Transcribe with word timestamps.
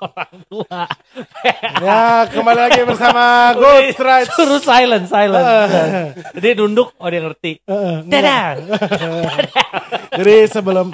orang 0.00 0.34
tua. 0.44 0.80
Ya, 1.78 2.02
kembali 2.26 2.60
lagi 2.60 2.80
bersama 2.82 3.22
Good 3.52 3.96
Rights. 3.96 4.32
Suruh 4.32 4.58
silent, 4.58 5.06
silent. 5.06 5.70
Jadi 6.32 6.48
nunduk, 6.54 6.92
oh 6.94 7.06
dia 7.06 7.20
ngerti. 7.20 7.60
Heeh, 7.62 7.94
enggak. 8.02 8.20
Dadah. 8.20 8.50
Jadi 10.18 10.34
sebelum 10.46 10.90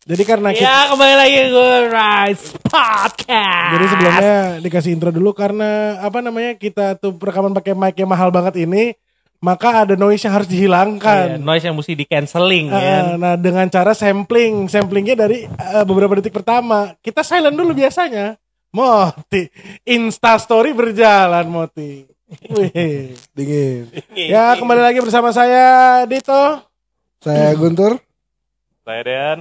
jadi 0.00 0.22
karena 0.24 0.50
kita, 0.50 0.64
Ya 0.64 0.88
kembali 0.88 1.14
lagi 1.14 1.38
Good 1.50 1.86
Rights 1.88 2.44
Podcast. 2.64 3.70
jadi 3.70 3.84
sebelumnya 3.86 4.34
dikasih 4.58 4.90
intro 4.90 5.10
dulu 5.10 5.30
karena 5.30 6.00
apa 6.00 6.18
namanya 6.18 6.56
kita 6.56 6.96
tuh 6.96 7.12
rekaman 7.14 7.52
pakai 7.52 7.74
mic 7.74 7.94
yang 7.94 8.08
mahal 8.08 8.28
banget 8.28 8.58
ini, 8.58 8.96
maka 9.38 9.84
ada 9.84 9.94
noise 9.94 10.20
yang 10.20 10.32
harus 10.32 10.48
Iya, 10.48 10.54
dihilangkan. 10.56 11.38
noise 11.38 11.62
yang 11.62 11.76
mesti 11.76 11.92
di 11.92 12.04
canceling 12.04 12.66
Eh, 12.66 12.74
kan. 12.74 13.04
nah 13.16 13.34
dengan 13.36 13.68
cara 13.68 13.92
sampling, 13.92 14.66
samplingnya 14.66 15.14
dari 15.16 15.44
eh, 15.44 15.84
beberapa 15.84 16.16
detik 16.16 16.32
pertama. 16.32 16.96
Kita 16.98 17.20
silent 17.20 17.54
dulu 17.54 17.70
biasanya. 17.72 18.34
Moti, 18.70 19.50
Insta 19.82 20.38
Story 20.38 20.70
berjalan 20.70 21.42
Moti. 21.50 22.06
Wih. 22.54 23.18
Dingin. 23.34 23.90
Ya 24.14 24.54
kembali 24.54 24.78
lagi 24.78 25.02
bersama 25.02 25.34
saya 25.34 26.06
Dito. 26.06 26.62
Saya 27.18 27.50
Guntur. 27.58 27.98
Saya 28.86 29.02
Dean. 29.02 29.38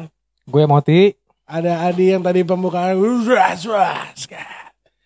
Gue 0.49 0.65
Moti. 0.65 1.13
Ada 1.45 1.85
Adi 1.85 2.17
yang 2.17 2.25
tadi 2.25 2.41
pembukaan. 2.41 2.97
Ras, 3.29 3.69
ras. 3.69 4.25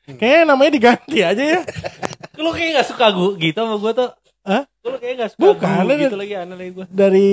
Kayaknya 0.07 0.47
namanya 0.47 0.71
diganti 0.71 1.19
aja 1.19 1.43
ya. 1.43 1.59
Lu 2.43 2.55
kayak 2.55 2.79
gak 2.79 2.87
suka 2.95 3.11
gue 3.11 3.35
gitu 3.43 3.59
sama 3.59 3.75
gue 3.75 3.91
tuh. 3.91 4.09
Hah? 4.47 4.63
Lu 4.87 4.95
kayak 5.03 5.15
gak 5.19 5.29
suka 5.35 5.43
Bukan, 5.43 5.83
gu 5.83 5.91
ada- 5.91 6.03
gitu 6.07 6.15
lagi 6.15 6.33
aneh 6.39 6.55
lagi 6.55 6.71
gue. 6.79 6.85
Dari 6.87 7.31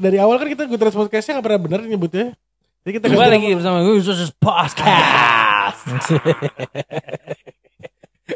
dari 0.00 0.16
awal 0.16 0.40
kan 0.40 0.48
kita 0.48 0.64
Good 0.64 0.80
Rights 0.88 0.96
Podcastnya 0.96 1.36
gak 1.40 1.44
pernah 1.44 1.60
bener 1.60 1.80
nyebutnya. 1.84 2.32
Jadi 2.80 2.92
kita 2.96 3.04
Kembali 3.12 3.28
ganti 3.28 3.44
lagi 3.44 3.56
bersama 3.60 3.78
gue 3.84 3.96
Podcast. 4.40 5.48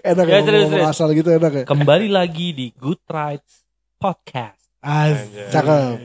Enak 0.04 0.26
Ya, 0.26 0.34
ya, 0.34 0.42
serius, 0.42 0.66
ngomong 0.66 0.80
serius. 0.82 0.90
asal 0.90 1.08
gitu 1.12 1.30
enak 1.30 1.52
ya. 1.54 1.64
Kembali 1.64 2.08
lagi 2.08 2.50
di 2.50 2.66
Good 2.74 3.06
Rights 3.06 3.62
Podcast. 3.94 4.58
Az. 4.80 5.22
Cakep. 5.48 5.96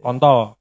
Kontol. 0.00 0.56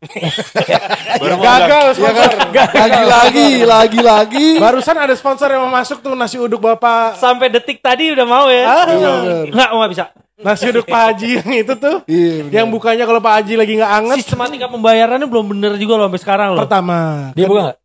Mau 1.23 1.39
Gagal 1.39 1.95
sponsor. 1.95 2.31
Lagi 2.51 3.03
lagi, 3.07 3.47
lagi 3.63 3.99
lagi. 4.03 4.47
Barusan 4.59 4.99
ada 4.99 5.15
sponsor 5.15 5.47
yang 5.47 5.63
mau 5.63 5.71
masuk 5.73 6.03
tuh 6.03 6.11
nasi 6.11 6.35
uduk 6.35 6.59
Bapak. 6.59 7.15
Sampai 7.15 7.47
detik 7.47 7.79
tadi 7.79 8.11
udah 8.11 8.27
mau 8.27 8.51
ya. 8.51 8.63
Ah, 8.67 8.83
Iya, 8.85 9.09
bener. 9.15 9.43
Enggak, 9.49 9.69
enggak 9.71 9.89
bisa. 9.89 10.05
nasi 10.39 10.63
uduk 10.67 10.85
Pak 10.85 11.01
Haji 11.01 11.29
yang 11.39 11.51
itu 11.55 11.73
tuh. 11.73 12.03
Iya, 12.03 12.31
bener. 12.43 12.51
Yang 12.51 12.67
bukanya 12.69 13.03
kalau 13.03 13.19
Pak 13.19 13.33
Haji 13.39 13.53
lagi 13.55 13.73
nggak 13.79 13.91
anget. 13.95 14.17
Sistematika 14.19 14.67
pembayarannya 14.67 15.27
belum 15.27 15.45
bener 15.49 15.71
juga 15.79 15.95
loh 15.95 16.11
sampai 16.11 16.19
sekarang 16.19 16.49
loh. 16.53 16.59
Pertama. 16.59 16.97
Dia 17.31 17.47
buka 17.47 17.61
gak? 17.63 17.77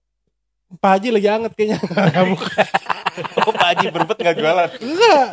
Pak 0.77 0.91
Haji 0.97 1.09
lagi 1.11 1.29
anget 1.29 1.53
kayaknya. 1.53 1.79
Oh 3.47 3.55
Pak 3.55 3.69
Haji 3.71 3.87
berbet 3.95 4.19
gak 4.19 4.35
jualan. 4.35 4.71
Enggak. 4.83 5.27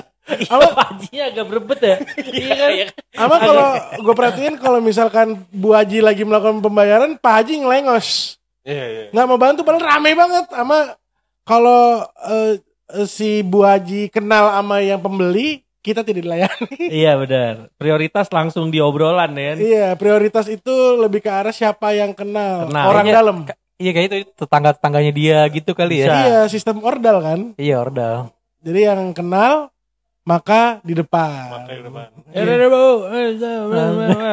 Apa 0.48 0.68
Hajinya 0.86 1.24
agak 1.28 1.46
berebet 1.50 1.80
ya? 1.82 1.96
Iya 2.22 2.54
kan? 2.78 2.88
Ama 3.18 3.36
kalau 3.38 3.68
gue 4.00 4.16
perhatiin 4.16 4.56
kalau 4.56 4.80
misalkan 4.80 5.28
Bu 5.50 5.74
Haji 5.74 6.00
lagi 6.00 6.22
melakukan 6.22 6.62
pembayaran, 6.62 7.18
Pak 7.18 7.34
Haji 7.42 7.66
ngelengos. 7.66 8.38
Iya, 8.62 8.86
iya. 8.86 9.06
Nggak 9.10 9.28
mau 9.28 9.40
bantu, 9.42 9.66
padahal 9.66 9.98
rame 9.98 10.14
banget. 10.14 10.46
Ama 10.54 10.94
kalau 11.42 12.06
eh, 12.22 12.62
eh, 12.94 13.08
si 13.10 13.42
Bu 13.42 13.66
Haji 13.66 14.14
kenal 14.14 14.54
sama 14.54 14.78
yang 14.80 15.02
pembeli, 15.02 15.66
kita 15.82 16.06
tidak 16.06 16.22
dilayani. 16.22 16.70
Iya 17.02 17.18
benar. 17.18 17.54
Prioritas 17.76 18.30
langsung 18.30 18.70
di 18.70 18.78
obrolan 18.78 19.34
ya. 19.34 19.44
kan? 19.44 19.58
Iya, 19.58 19.88
prioritas 19.98 20.46
itu 20.46 20.72
lebih 20.96 21.20
ke 21.20 21.34
arah 21.34 21.52
siapa 21.52 21.98
yang 21.98 22.14
kenal, 22.14 22.70
Kenal. 22.70 22.86
orang 22.88 23.06
Iya. 23.10 23.16
dalam. 23.18 23.38
Iya 23.82 23.92
kayak 23.98 24.08
itu 24.14 24.18
tetangga-tetangganya 24.38 25.12
dia 25.12 25.40
gitu 25.50 25.74
kali 25.74 26.06
ya. 26.06 26.06
Bisa. 26.06 26.14
Iya, 26.22 26.40
sistem 26.54 26.86
ordal 26.86 27.18
kan. 27.26 27.40
Iya 27.58 27.82
ordal. 27.82 28.30
Jadi 28.62 28.80
yang 28.86 29.10
kenal 29.18 29.74
maka 30.22 30.78
di 30.86 30.94
depan. 30.94 31.50
Maka 31.50 31.74
di 31.74 31.82
depan. 31.82 32.10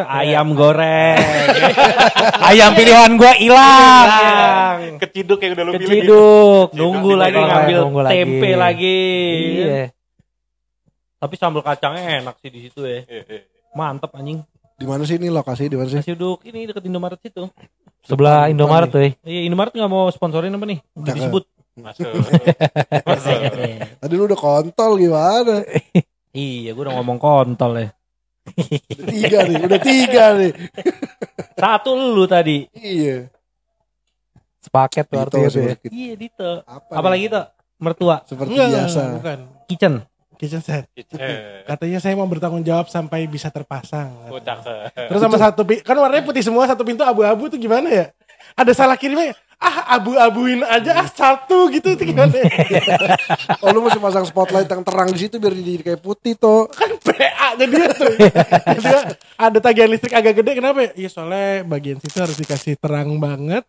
Ayam 0.05 0.53
goreng. 0.53 1.17
Ayam 2.53 2.77
pilihan 2.77 3.17
gue 3.17 3.33
hilang. 3.41 4.07
Keciduk 5.01 5.41
yang 5.41 5.57
udah 5.57 5.65
lu 5.65 5.73
pilih. 5.81 5.81
gitu. 5.81 5.89
Keciduk. 5.89 6.69
Nunggu 6.77 7.09
Keciduk 7.17 7.23
lagi 7.25 7.41
ngambil 7.41 7.77
Nunggu 7.89 8.01
tempe 8.05 8.51
lagi. 8.53 9.01
Iya. 9.65 9.83
Tapi 11.19 11.35
sambal 11.41 11.65
kacangnya 11.65 12.21
enak 12.21 12.37
sih 12.45 12.53
di 12.53 12.69
situ 12.69 12.85
ya. 12.85 13.01
Iya, 13.09 13.23
iya. 13.25 13.43
Mantep 13.73 14.13
anjing. 14.13 14.45
Di 14.79 14.87
mana 14.87 15.03
sih 15.09 15.17
ini 15.17 15.33
lokasi 15.33 15.73
di 15.73 15.75
mana 15.81 15.89
sih? 15.89 15.99
Nasi 15.99 16.13
uduk 16.13 16.45
ini 16.45 16.69
deket 16.69 16.85
Indomaret 16.85 17.19
situ. 17.19 17.49
Sebelah 18.09 18.49
Indomaret 18.49 18.89
tuh. 18.89 19.05
Iya, 19.23 19.41
Indomaret 19.45 19.77
nggak 19.77 19.91
mau 19.93 20.09
sponsorin 20.09 20.57
apa 20.57 20.65
nih? 20.65 20.81
Udah 20.97 21.13
Cakep. 21.13 21.19
disebut. 21.21 21.45
Masuk. 21.79 22.11
Tadi 24.03 24.13
lu 24.17 24.25
udah 24.25 24.41
kontol 24.41 24.99
gimana? 24.99 25.63
iya, 26.33 26.73
gue 26.73 26.83
udah 26.83 26.95
ngomong 26.97 27.21
kontol 27.21 27.77
ya. 27.77 27.89
Udah 28.49 29.07
tiga 29.07 29.39
nih, 29.45 29.57
udah 29.61 29.81
tiga 29.81 30.25
nih. 30.41 30.53
Satu 31.61 31.93
lu 31.93 32.25
tadi. 32.25 32.65
Iya. 32.73 33.29
Sepaket 34.59 35.05
tuh 35.07 35.19
artinya 35.21 35.49
ya. 35.53 35.75
Iya, 35.85 36.15
Dito. 36.17 36.51
Apa? 36.65 36.93
Apalagi 36.99 37.29
tuh 37.29 37.45
mertua 37.79 38.25
Seperti 38.27 38.57
Enggak, 38.57 38.69
biasa. 38.89 39.03
bukan. 39.21 39.39
kitchen. 39.69 39.95
Kitchen 40.39 40.63
set. 40.63 40.87
Eh, 40.95 41.67
Katanya 41.71 41.99
saya 41.99 42.15
mau 42.15 42.31
bertanggung 42.31 42.63
jawab 42.63 42.87
sampai 42.87 43.27
bisa 43.27 43.51
terpasang. 43.51 44.31
oh. 44.31 44.39
Terus 44.95 45.21
sama 45.21 45.37
satu 45.37 45.67
kan 45.83 45.99
warnanya 45.99 46.23
putih 46.23 46.47
semua 46.47 46.71
satu 46.71 46.87
pintu 46.87 47.03
abu-abu 47.03 47.51
tuh 47.51 47.59
gimana 47.59 47.91
ya? 47.91 48.07
Ada 48.55 48.73
salah 48.73 48.95
kirimnya 48.95 49.35
ah 49.59 49.99
abu-abuin 49.99 50.63
aja 50.63 51.03
ah 51.03 51.09
satu 51.11 51.67
gitu 51.75 51.99
tuh 51.99 52.07
gimana? 52.07 52.31
ya? 52.31 52.47
Oh 53.67 53.75
lu 53.75 53.83
mesti 53.83 53.99
pasang 53.99 54.23
spotlight 54.23 54.71
yang 54.71 54.87
terang 54.87 55.11
di 55.11 55.27
situ 55.27 55.43
biar 55.43 55.51
jadi 55.51 55.83
kayak 55.83 56.01
putih 56.01 56.39
tuh. 56.39 56.71
kan 56.71 56.95
PA 57.03 57.59
jadi 57.59 57.75
tuh. 57.91 58.15
Dia 58.79 58.99
ada 59.35 59.59
tagihan 59.59 59.91
listrik 59.91 60.15
agak 60.15 60.39
gede 60.39 60.63
kenapa 60.63 60.87
ya? 60.87 60.91
Iya 60.95 61.09
soalnya 61.11 61.67
bagian 61.67 61.99
situ 61.99 62.15
harus 62.23 62.39
dikasih 62.39 62.79
terang 62.79 63.19
banget. 63.19 63.67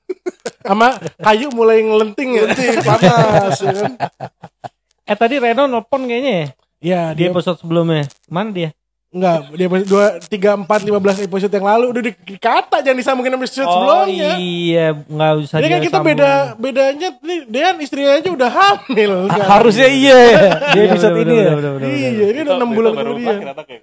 Sama 0.61 1.01
kayu 1.25 1.49
mulai 1.49 1.81
ngelenting 1.81 2.37
ya. 2.37 2.43
Panas 2.85 3.57
ya 3.57 3.73
kan. 3.73 3.93
Eh 5.09 5.17
tadi 5.17 5.41
Reno 5.41 5.65
nelpon 5.65 6.05
kayaknya 6.05 6.31
ya 6.45 6.47
Iya 6.79 7.11
di 7.11 7.21
dia 7.21 7.29
episode 7.29 7.59
sebelumnya. 7.59 8.07
Mana 8.25 8.51
dia? 8.51 8.71
enggak 9.09 9.57
dia 9.57 9.65
dua 9.89 10.05
tiga 10.21 10.53
empat 10.53 10.85
lima 10.85 11.01
belas 11.01 11.17
episode 11.17 11.49
yang 11.49 11.65
lalu 11.65 11.89
udah 11.89 12.03
dikata 12.29 12.77
jangan 12.77 12.93
disambungin 12.93 13.33
sama 13.33 13.41
episode 13.41 13.65
sebelumnya. 13.65 14.31
iya, 14.37 14.85
nggak 14.93 15.31
usah 15.41 15.55
Ini 15.57 15.65
kan 15.65 15.79
kita 15.81 15.97
sambung. 15.97 16.09
beda 16.13 16.29
bedanya 16.55 17.09
nih 17.17 17.39
Dean 17.49 17.75
istrinya 17.81 18.11
aja 18.13 18.29
udah 18.29 18.49
hamil. 18.53 19.11
sekarang. 19.25 19.49
Harusnya 19.49 19.87
iya 19.89 20.13
ya. 20.13 20.41
Di 20.61 20.77
Iya, 20.77 20.83
episode 20.93 21.13
bener, 21.17 21.25
ini 21.25 21.33
ya. 21.33 21.41
bener, 21.41 21.57
bener, 21.57 21.71
bener, 21.73 21.89
Iya, 21.89 22.09
bener. 22.13 22.29
ini 22.29 22.39
udah 22.39 22.55
enam 22.55 22.69
bulan 22.69 22.91
kemudian. 22.93 23.37
anaknya. 23.49 23.77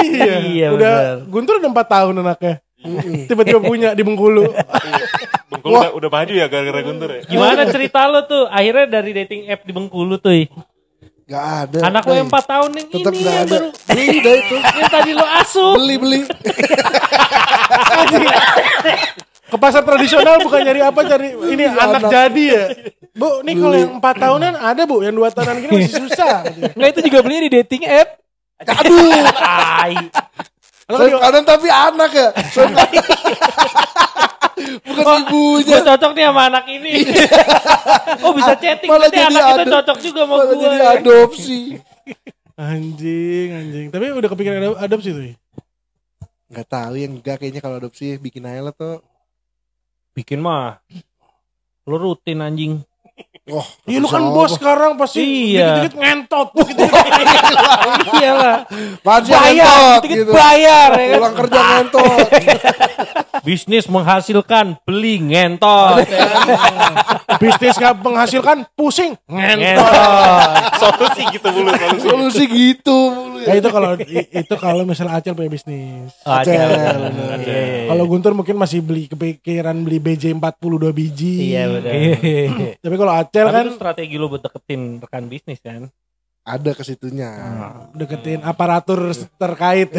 Iya, 0.00 0.34
Iya, 0.40 0.66
udah 0.72 0.92
bener. 0.96 1.28
Guntur 1.28 1.54
udah 1.60 1.70
4 1.70 1.84
tahun 1.92 2.14
anaknya. 2.16 2.54
Tiba-tiba 3.28 3.60
punya 3.60 3.88
di 3.92 4.00
Bengkulu. 4.00 4.44
Bengkulu 5.52 5.76
udah, 5.76 5.92
udah 5.92 6.08
maju 6.08 6.32
ya 6.32 6.46
gara-gara 6.48 6.80
Guntur 6.80 7.08
ya. 7.12 7.20
Gimana 7.28 7.68
cerita 7.68 8.00
lo 8.08 8.24
tuh? 8.24 8.48
Akhirnya 8.48 8.88
dari 8.88 9.12
dating 9.12 9.44
app 9.44 9.60
di 9.60 9.76
Bengkulu 9.76 10.16
tuh. 10.16 10.32
Gak 11.28 11.44
ada. 11.68 11.78
Anak 11.92 12.08
lo 12.08 12.14
yang 12.16 12.24
Nih, 12.24 12.40
4 12.40 12.52
tahun 12.56 12.70
yang 12.72 12.88
Tetap 12.88 13.12
ini 13.12 13.20
yang 13.20 13.36
ada. 13.44 13.58
baru 13.60 13.68
Beli 13.84 14.06
dah 14.18 14.34
itu. 14.40 14.56
yang 14.80 14.88
tadi 14.88 15.10
lo 15.12 15.26
asuh. 15.28 15.72
Beli 15.76 15.96
beli. 16.00 16.20
Ke 19.48 19.56
pasar 19.56 19.80
tradisional 19.80 20.40
bukan 20.40 20.60
nyari 20.60 20.80
apa 20.84 21.00
cari 21.04 21.32
ini 21.52 21.64
anak 21.64 22.04
anak. 22.04 22.10
jadi 22.12 22.44
ya. 22.48 22.64
Bu, 23.12 23.40
ini 23.44 23.52
kalau 23.56 23.76
yang 23.76 23.92
4 24.00 24.24
tahunan 24.24 24.54
ada 24.56 24.82
Bu, 24.84 24.96
yang 25.04 25.12
2 25.12 25.28
tahunan 25.28 25.56
gini 25.60 25.72
masih 25.84 26.00
susah. 26.04 26.34
Nggak 26.72 26.88
itu 26.96 27.00
juga 27.12 27.18
belinya 27.20 27.42
di 27.44 27.52
dating 27.60 27.82
app. 27.84 28.08
Aduh. 28.64 29.24
Tai. 29.28 29.94
Kalau 30.88 30.98
Sayap 31.04 31.20
kanan 31.20 31.44
tapi 31.44 31.68
anak 31.68 32.10
ya. 32.12 32.28
Sayap 32.48 32.72
kanan. 32.76 33.04
Bukan 34.84 35.04
ibunya. 35.24 35.76
Gue 35.78 35.80
cocok 35.86 36.10
nih 36.14 36.24
sama 36.28 36.42
anak 36.50 36.64
ini. 36.68 36.92
oh 38.24 38.32
bisa 38.34 38.52
chatting. 38.58 38.90
Malah 38.90 39.08
jadi 39.10 39.24
anak 39.30 39.42
itu 39.42 39.62
cocok 39.72 39.98
juga 40.02 40.20
sama 40.24 40.34
Malah 40.34 40.46
gue. 40.46 40.56
jadi 40.62 40.78
adopsi. 40.98 41.60
Anjing, 42.58 43.48
anjing. 43.54 43.86
Tapi 43.94 44.04
udah 44.10 44.28
kepikiran 44.28 44.74
adopsi 44.76 45.08
tuh. 45.14 45.24
ya? 45.30 45.34
Gak 46.48 46.68
tahu 46.72 46.94
yang 46.96 47.12
enggak 47.20 47.36
kayaknya 47.38 47.60
kalau 47.60 47.76
adopsi 47.78 48.16
bikin 48.18 48.48
aja 48.48 48.66
lah 48.66 48.74
tuh. 48.74 49.04
Bikin 50.16 50.42
mah. 50.42 50.82
Lo 51.86 51.96
rutin 51.96 52.42
anjing. 52.42 52.82
Oh, 53.48 53.64
Iya 53.84 53.98
lu 53.98 54.06
kan 54.06 54.20
bos 54.28 54.52
sekarang 54.54 54.92
pasti 54.94 55.24
Iya. 55.56 55.80
dikit-dikit 55.80 55.94
ngentot. 55.96 56.48
Gitu. 56.54 56.84
Iyalah. 58.18 58.56
Apaan 58.98 59.20
sih 59.22 59.32
Bayar, 59.32 59.48
ngentot 59.56 60.02
dikit 60.04 60.18
gitu. 60.18 60.32
bayar 60.32 60.90
ya 60.92 61.06
kan. 61.06 61.16
Pulang 61.16 61.34
kerja 61.34 61.60
ngentot. 61.62 62.28
Bisnis 63.46 63.86
menghasilkan, 63.86 64.66
beli 64.82 65.14
ngentot. 65.22 66.04
Bisnis 67.38 67.76
gak 67.76 67.96
menghasilkan, 67.96 68.66
pusing, 68.74 69.14
ngentot. 69.24 69.78
ngentot. 69.78 70.50
Solusi 70.76 71.22
gitu 71.30 71.48
mulu 71.48 71.70
solusi. 71.72 72.04
Solusi 72.04 72.44
gitu 72.46 72.96
mulu 73.08 73.38
Ya 73.38 73.54
ya. 73.54 73.62
itu 73.62 73.68
kalau 73.70 73.90
itu 74.10 74.54
kalau 74.58 74.82
misalnya 74.82 75.16
Acel 75.16 75.32
punya 75.32 75.48
bisnis. 75.48 76.10
Acel. 76.22 76.58
Acel. 76.58 76.98
Iya, 77.38 77.38
iya. 77.38 77.86
Kalau 77.88 78.04
Guntur 78.04 78.32
mungkin 78.34 78.58
masih 78.58 78.82
beli 78.82 79.06
kepikiran 79.06 79.76
beli 79.78 79.98
BJ 79.98 80.34
42 80.34 80.90
biji. 80.90 81.54
Iya 81.54 81.62
benar. 81.70 81.92
Iya. 81.94 82.74
Tapi 82.76 82.94
kalau 82.98 83.12
Acel 83.14 83.37
Acel 83.40 83.46
Tapi 83.46 83.54
kan 83.54 83.64
itu 83.64 83.76
strategi 83.76 84.14
lu 84.14 84.26
buat 84.26 84.40
deketin 84.40 84.80
rekan 84.98 85.24
bisnis 85.26 85.60
kan. 85.60 85.86
Ada 86.42 86.72
ke 86.72 86.82
situnya. 86.82 87.28
deketin 87.92 88.40
aparatur 88.40 89.06
terkait 89.36 89.92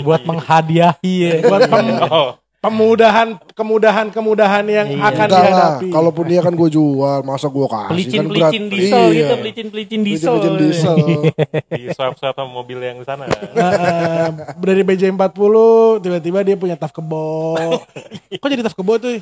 Buat 0.00 0.22
menghadiahi 0.22 1.14
ya. 1.18 1.32
buat 1.42 1.66
pem- 1.66 1.98
Oh, 2.06 2.38
pemudahan 2.56 3.34
kemudahan 3.50 4.06
kemudahan 4.08 4.64
yang 4.64 4.86
Iya. 4.88 5.02
akan 5.04 5.26
Enggak 5.26 5.42
lah, 5.42 5.50
dihadapi. 5.76 5.88
kalaupun 5.90 6.24
dia 6.24 6.40
kan 6.40 6.52
gue 6.52 6.68
jual, 6.68 7.18
masa 7.22 7.46
gue 7.46 7.66
kasih 7.68 7.88
Pelicin 7.88 8.14
kan 8.16 8.26
berat. 8.26 8.40
pelicin 8.46 8.64
diesel 8.68 9.02
Iya. 9.04 9.14
gitu, 9.16 9.34
pelicin 9.36 9.66
pelicin 9.70 10.00
diesel. 10.02 10.32
Pelicin 10.32 10.54
diesel. 10.56 10.96
di 11.72 11.84
swap-swap 11.90 12.30
sama 12.32 12.50
mobil 12.52 12.78
yang 12.80 12.96
di 12.96 13.04
sana. 13.04 13.24
Eh, 13.26 14.28
dari 14.56 14.82
BJ40 14.82 15.54
tiba-tiba 16.00 16.38
dia 16.42 16.54
punya 16.54 16.74
taf 16.74 16.90
kebo. 16.90 17.58
Kok 18.38 18.48
jadi 18.48 18.62
taf 18.62 18.74
kebo 18.74 18.98
tuh? 18.98 19.18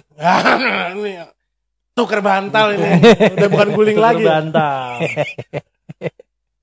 Ah, 1.95 2.03
ini 2.03 2.03
tuker 2.03 2.21
bantal 2.21 2.67
ini. 2.75 2.91
Udah 3.39 3.49
bukan 3.49 3.69
guling 3.71 3.99
lagi. 3.99 4.25
Bantal. 4.27 4.99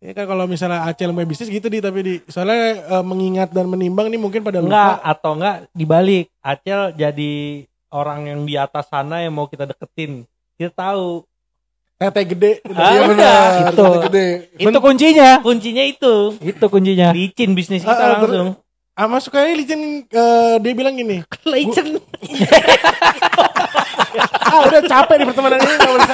Ya 0.02 0.18
kan 0.18 0.26
kalau 0.26 0.50
misalnya 0.50 0.82
Acel 0.82 1.14
main 1.14 1.30
bisnis 1.30 1.46
gitu 1.46 1.70
di 1.70 1.78
tapi 1.78 2.02
di 2.02 2.14
soalnya 2.26 2.74
eh, 2.90 3.06
mengingat 3.06 3.54
dan 3.54 3.70
menimbang 3.70 4.10
nih 4.10 4.18
mungkin 4.18 4.42
pada 4.42 4.58
Enggak, 4.58 4.98
lupa. 4.98 5.06
atau 5.06 5.32
enggak 5.38 5.56
dibalik. 5.78 6.26
Acel 6.42 6.98
jadi 6.98 7.34
orang 7.94 8.26
yang 8.26 8.42
di 8.42 8.58
atas 8.58 8.90
sana 8.90 9.22
yang 9.22 9.30
mau 9.30 9.46
kita 9.46 9.70
deketin. 9.70 10.26
Kita 10.58 10.74
tahu. 10.74 11.22
Tete 12.02 12.34
gede. 12.34 12.66
Ah, 12.74 12.98
Iya 12.98 13.02
benar, 13.14 13.46
Itu. 13.62 13.86
itu 13.86 14.00
gede. 14.10 14.28
Itu 14.58 14.80
kuncinya. 14.82 15.30
Kuncinya 15.38 15.84
itu. 15.86 16.14
Itu 16.42 16.66
kuncinya. 16.66 17.14
Licin 17.14 17.54
bisnis 17.54 17.86
Ah, 17.86 17.94
kita 17.94 18.02
ah, 18.02 18.10
ter- 18.10 18.18
langsung. 18.26 18.50
Ah, 18.98 19.20
sukanya 19.22 19.54
licin 19.54 19.82
eh, 20.10 20.56
dia 20.66 20.74
bilang 20.74 20.98
gini. 20.98 21.22
Licin. 21.46 22.02
Ah 24.52 24.60
udah 24.68 24.82
capek 24.84 25.16
di 25.16 25.26
pertemanan 25.32 25.60
ini 25.64 25.74
nggak 25.80 25.94
bisa. 25.96 26.14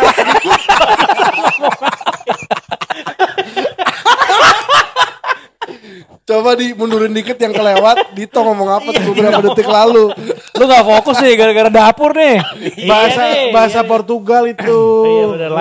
Coba 6.28 6.60
di 6.60 6.76
mundurin 6.76 7.16
dikit 7.16 7.40
yang 7.40 7.56
kelewat, 7.56 8.12
Dito 8.12 8.44
ngomong 8.44 8.68
apa 8.68 8.92
tuh 8.92 9.16
beberapa 9.16 9.40
detik 9.48 9.64
lalu. 9.64 10.12
Lu 10.60 10.64
gak 10.68 10.84
fokus 10.84 11.24
nih 11.24 11.40
gara-gara 11.40 11.72
dapur 11.72 12.12
nih. 12.12 12.44
bahasa 12.84 13.22
Iya 13.24 13.32
nih, 13.32 13.56
bahasa 13.56 13.80
iya. 13.80 13.88
Portugal 13.88 14.44
itu. 14.44 14.80
Iya, 15.08 15.26
bener. 15.32 15.52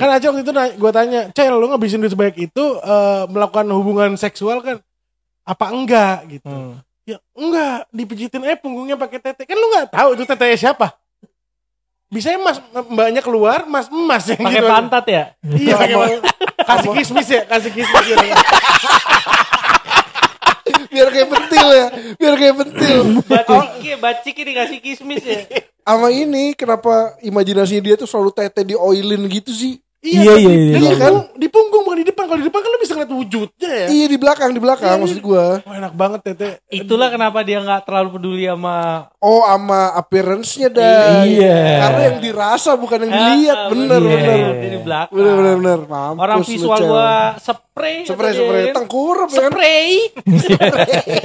Kan 0.00 0.08
aja 0.08 0.24
waktu 0.32 0.40
itu 0.40 0.52
gue 0.56 0.92
tanya, 0.96 1.28
Cel 1.36 1.52
lu 1.52 1.68
ngabisin 1.68 2.00
duit 2.00 2.16
sebanyak 2.16 2.48
itu 2.48 2.64
eh, 2.80 3.22
melakukan 3.28 3.68
hubungan 3.76 4.16
seksual 4.16 4.64
kan? 4.64 4.80
Apa 5.44 5.68
enggak 5.68 6.32
gitu? 6.32 6.48
Hmm. 6.48 6.80
Ya 7.12 7.18
enggak, 7.36 7.78
dipijitin 7.92 8.40
aja 8.40 8.56
punggungnya 8.56 8.96
pakai 8.96 9.20
tete. 9.20 9.44
Kan 9.44 9.60
lu 9.60 9.66
nggak 9.76 9.92
tahu 9.92 10.16
itu 10.16 10.24
tete 10.24 10.48
siapa? 10.56 10.96
Bisa 12.08 12.32
mas 12.40 12.60
mbaknya 12.92 13.20
keluar, 13.20 13.64
mas 13.64 13.88
emas 13.88 14.24
yang 14.28 14.40
Pakai 14.40 14.60
gitu. 14.60 14.68
pantat 14.68 15.04
ya? 15.08 15.24
Iya, 15.44 15.74
pakai 15.76 15.96
pantat. 15.96 16.22
kasih 16.68 16.90
kismis 16.92 17.28
ya, 17.28 17.42
kasih 17.48 17.70
kismis. 17.72 18.04
gitu. 18.04 18.20
Biar 20.92 21.08
kayak 21.08 21.28
pentil 21.32 21.66
ya, 21.72 21.86
biar 22.20 22.34
kayak 22.36 22.54
pentil. 22.60 22.98
Baciki, 23.24 23.90
baciki 23.96 24.42
dikasih 24.44 24.78
kismis 24.84 25.24
ya. 25.24 25.40
Sama 25.88 26.12
ini, 26.12 26.52
kenapa 26.52 27.16
imajinasinya 27.24 27.80
dia 27.80 27.96
tuh 27.96 28.04
selalu 28.04 28.28
tete 28.36 28.60
di 28.60 28.76
oilin 28.76 29.24
gitu 29.24 29.48
sih? 29.56 29.80
Iya, 30.04 30.36
tapi 30.36 30.44
iya, 30.44 30.52
iya. 30.52 30.76
Di 30.76 30.80
Iya 30.84 30.94
kan? 31.00 31.14
Di 32.02 32.08
depan. 32.08 32.24
Kalau 32.24 32.38
di 32.38 32.46
depan 32.46 32.60
kan 32.60 32.68
lu 32.68 32.78
bisa 32.78 32.92
ngeliat 32.92 33.12
wujudnya 33.12 33.70
ya. 33.72 33.86
Iya 33.88 34.06
di 34.06 34.16
belakang, 34.16 34.50
di 34.50 34.58
belakang 34.58 34.96
maksud 34.98 35.20
gua. 35.20 35.62
Wah, 35.62 35.74
enak 35.76 35.94
banget 35.94 36.20
tete. 36.24 36.48
Itulah 36.66 37.08
kenapa 37.08 37.40
dia 37.40 37.58
nggak 37.58 37.82
terlalu 37.82 38.08
peduli 38.12 38.44
sama 38.44 39.06
Oh, 39.16 39.42
sama 39.42 39.94
appearance-nya 39.94 40.68
dah. 40.68 41.22
Iya. 41.22 41.58
Karena 41.78 42.00
yang 42.04 42.18
dirasa 42.18 42.70
bukan 42.74 42.98
yang 43.00 43.12
dilihat, 43.12 43.56
Ah, 43.56 43.68
bener 43.70 44.00
iya. 44.00 44.10
bener. 44.10 44.46
Dia 44.52 44.70
di 44.70 44.80
belakang. 44.80 45.14
Bener 45.14 45.32
bener 45.34 45.54
bener. 45.56 45.80
Mampus 45.86 46.20
Orang 46.20 46.40
visual 46.42 46.78
gua 46.82 47.10
spray. 47.38 47.96
Spray 48.02 48.32
spray 48.34 48.62
kan. 48.68 48.74
tengkurap 48.76 49.28
ya 49.28 49.38
kan. 49.38 49.50
Spray. 49.54 49.88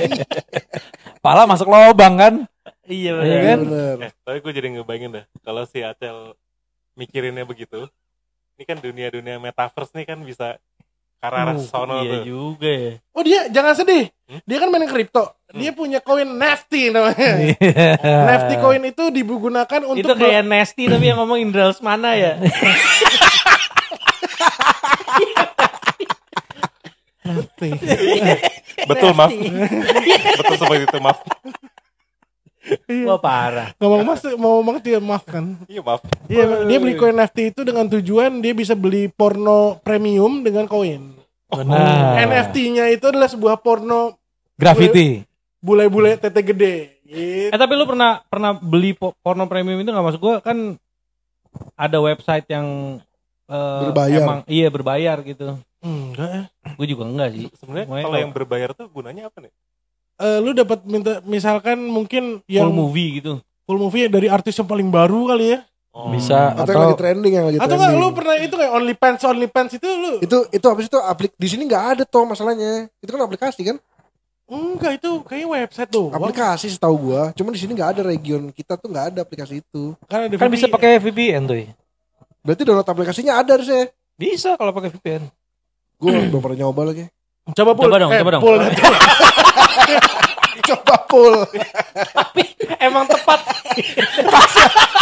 Pala 1.20 1.44
masuk 1.44 1.68
lobang 1.68 2.14
kan. 2.16 2.34
Iya 2.86 3.20
Iya 3.20 3.20
benar. 3.20 3.42
kan? 3.44 3.60
Bener. 3.62 3.96
Eh, 4.00 4.12
tapi 4.22 4.38
gue 4.40 4.54
jadi 4.54 4.68
ngebayangin 4.72 5.12
dah 5.12 5.26
kalau 5.42 5.64
si 5.66 5.82
Acel 5.82 6.38
mikirinnya 6.94 7.44
begitu. 7.44 7.90
Ini 8.58 8.66
kan 8.66 8.82
dunia-dunia 8.82 9.38
metaverse 9.38 9.94
nih 9.94 10.06
kan 10.10 10.18
bisa 10.26 10.58
arah 11.22 11.54
Uh, 11.54 11.62
sono 11.62 12.02
iya 12.02 12.22
tuh. 12.22 12.26
juga 12.26 12.70
ya. 12.70 12.94
Oh 13.14 13.22
dia 13.22 13.46
jangan 13.54 13.74
sedih. 13.78 14.10
Hmm? 14.26 14.42
Dia 14.50 14.58
kan 14.58 14.74
main 14.74 14.90
kripto. 14.90 15.30
Dia 15.54 15.70
punya 15.78 16.02
koin 16.02 16.26
Nafty 16.26 16.90
namanya. 16.90 17.38
Iya. 17.54 17.94
Nafty 18.02 18.58
koin 18.58 18.82
itu 18.82 19.14
digunakan 19.14 19.82
untuk 19.86 20.02
Itu 20.02 20.14
kayak 20.18 20.42
nasty 20.42 20.90
tapi 20.90 21.06
yang 21.06 21.22
ngomong 21.22 21.38
Indra 21.38 21.70
Lesmana 21.70 22.18
ya. 22.18 22.34
Betul 28.88 29.12
maaf. 29.14 29.32
Betul 30.38 30.56
seperti 30.58 30.84
itu 30.88 30.98
maaf. 31.02 31.20
Iya. 32.88 33.04
Wah 33.06 33.20
parah. 33.20 33.76
ngomong 33.76 34.02
mas 34.02 34.24
mau 34.34 34.58
ngomong 34.58 34.80
dia 34.80 34.98
maaf 34.98 35.24
kan. 35.24 35.60
Iya 35.66 35.82
maaf. 35.82 36.00
Iya, 36.26 36.64
dia 36.64 36.78
beli 36.78 36.96
koin 36.96 37.12
Nafty 37.14 37.52
itu 37.52 37.62
dengan 37.62 37.84
tujuan 37.86 38.40
dia 38.40 38.56
bisa 38.56 38.74
beli 38.74 39.08
porno 39.08 39.84
premium 39.84 40.40
dengan 40.40 40.66
koin. 40.66 41.12
Benar. 41.48 42.24
NFT-nya 42.24 42.88
itu 42.90 43.06
adalah 43.06 43.28
sebuah 43.28 43.60
porno 43.60 44.16
Graffiti. 44.56 45.20
bule-bule 45.58 46.16
tete 46.16 46.40
gede. 46.42 46.76
Gitu. 47.04 47.52
Eh 47.52 47.58
tapi 47.58 47.72
lu 47.72 47.84
pernah 47.84 48.24
pernah 48.24 48.52
beli 48.52 48.92
po- 48.92 49.16
porno 49.18 49.46
premium 49.46 49.78
itu 49.78 49.88
nggak 49.88 50.08
masuk 50.08 50.22
gua 50.22 50.36
kan 50.40 50.76
ada 51.74 51.98
website 51.98 52.48
yang 52.48 53.00
eh, 53.46 53.82
Berbayar. 53.84 54.20
Emang 54.22 54.40
iya 54.46 54.68
berbayar 54.68 55.20
gitu. 55.24 55.56
Enggak 55.80 56.30
ya. 56.30 56.44
Gue 56.74 56.88
juga 56.88 57.04
enggak 57.06 57.30
sih. 57.32 57.48
Sebenarnya 57.54 57.88
kalau- 58.02 58.16
yang 58.18 58.32
berbayar 58.32 58.70
tuh 58.72 58.88
gunanya 58.88 59.28
apa 59.28 59.40
nih? 59.40 59.52
Eh, 60.18 60.40
lu 60.40 60.50
dapat 60.52 60.82
minta 60.84 61.22
misalkan 61.24 61.78
mungkin 61.80 62.42
Full 62.42 62.50
yang 62.50 62.70
movie 62.70 63.22
gitu. 63.22 63.38
full 63.64 63.78
movie 63.78 64.08
dari 64.08 64.26
artis 64.26 64.56
yang 64.56 64.66
paling 64.66 64.90
baru 64.90 65.30
kali 65.30 65.54
ya. 65.54 65.60
Oh. 65.92 66.10
Bisa 66.10 66.54
Atau, 66.54 66.74
yang 66.74 66.80
lagi 66.80 66.88
atau 66.88 67.00
trending 67.00 67.34
yang 67.34 67.46
lagi 67.46 67.58
Atau 67.58 67.66
enggak 67.72 67.90
trending. 67.90 68.02
lu 68.04 68.08
pernah 68.14 68.36
itu 68.36 68.56
kayak 68.56 68.72
OnlyFans 68.72 69.22
OnlyFans 69.24 69.72
itu 69.74 69.88
lu 69.88 70.12
itu 70.20 70.38
itu 70.48 70.66
sih 70.78 70.88
itu 70.88 71.00
aplik 71.00 71.34
di 71.34 71.48
sini 71.48 71.66
nggak 71.66 71.84
ada 71.92 72.04
toh 72.04 72.22
masalahnya 72.24 72.86
itu 72.96 73.10
kan 73.10 73.18
aplikasi 73.20 73.62
kan 73.64 73.78
enggak 74.48 74.92
itu 74.96 75.10
kayak 75.22 75.46
website 75.48 75.90
tuh. 75.90 76.08
aplikasi 76.10 76.70
setahu 76.70 76.96
gua 77.04 77.34
cuman 77.34 77.50
di 77.50 77.60
sini 77.60 77.74
nggak 77.74 77.90
ada 77.92 78.02
region 78.04 78.50
kita 78.52 78.74
tuh 78.74 78.88
nggak 78.88 79.06
ada 79.10 79.20
aplikasi 79.22 79.60
itu 79.60 79.98
Kan, 80.06 80.26
ada 80.26 80.34
kan 80.34 80.48
bisa 80.48 80.66
pakai 80.66 80.98
VPN 81.00 81.44
tuh. 81.44 81.66
berarti 82.40 82.62
download 82.64 82.86
aplikasinya 82.88 83.34
ada 83.36 83.54
harusnya 83.54 83.90
Bisa 84.14 84.54
kalau 84.54 84.70
pakai 84.72 84.90
VPN. 84.92 85.26
gua 85.96 86.10
belum 86.24 86.40
pernah 86.40 86.58
nyoba 86.64 86.82
lagi 86.88 87.06
Coba 87.48 87.72
pul. 87.74 87.88
Coba 87.88 87.96
dong, 87.98 88.12
eh, 88.12 88.20
coba 88.20 88.32
dong. 88.34 88.44
Pul. 88.44 88.60
coba 90.68 90.96
full 91.06 91.36
Emang 92.78 93.06
tepat. 93.06 93.40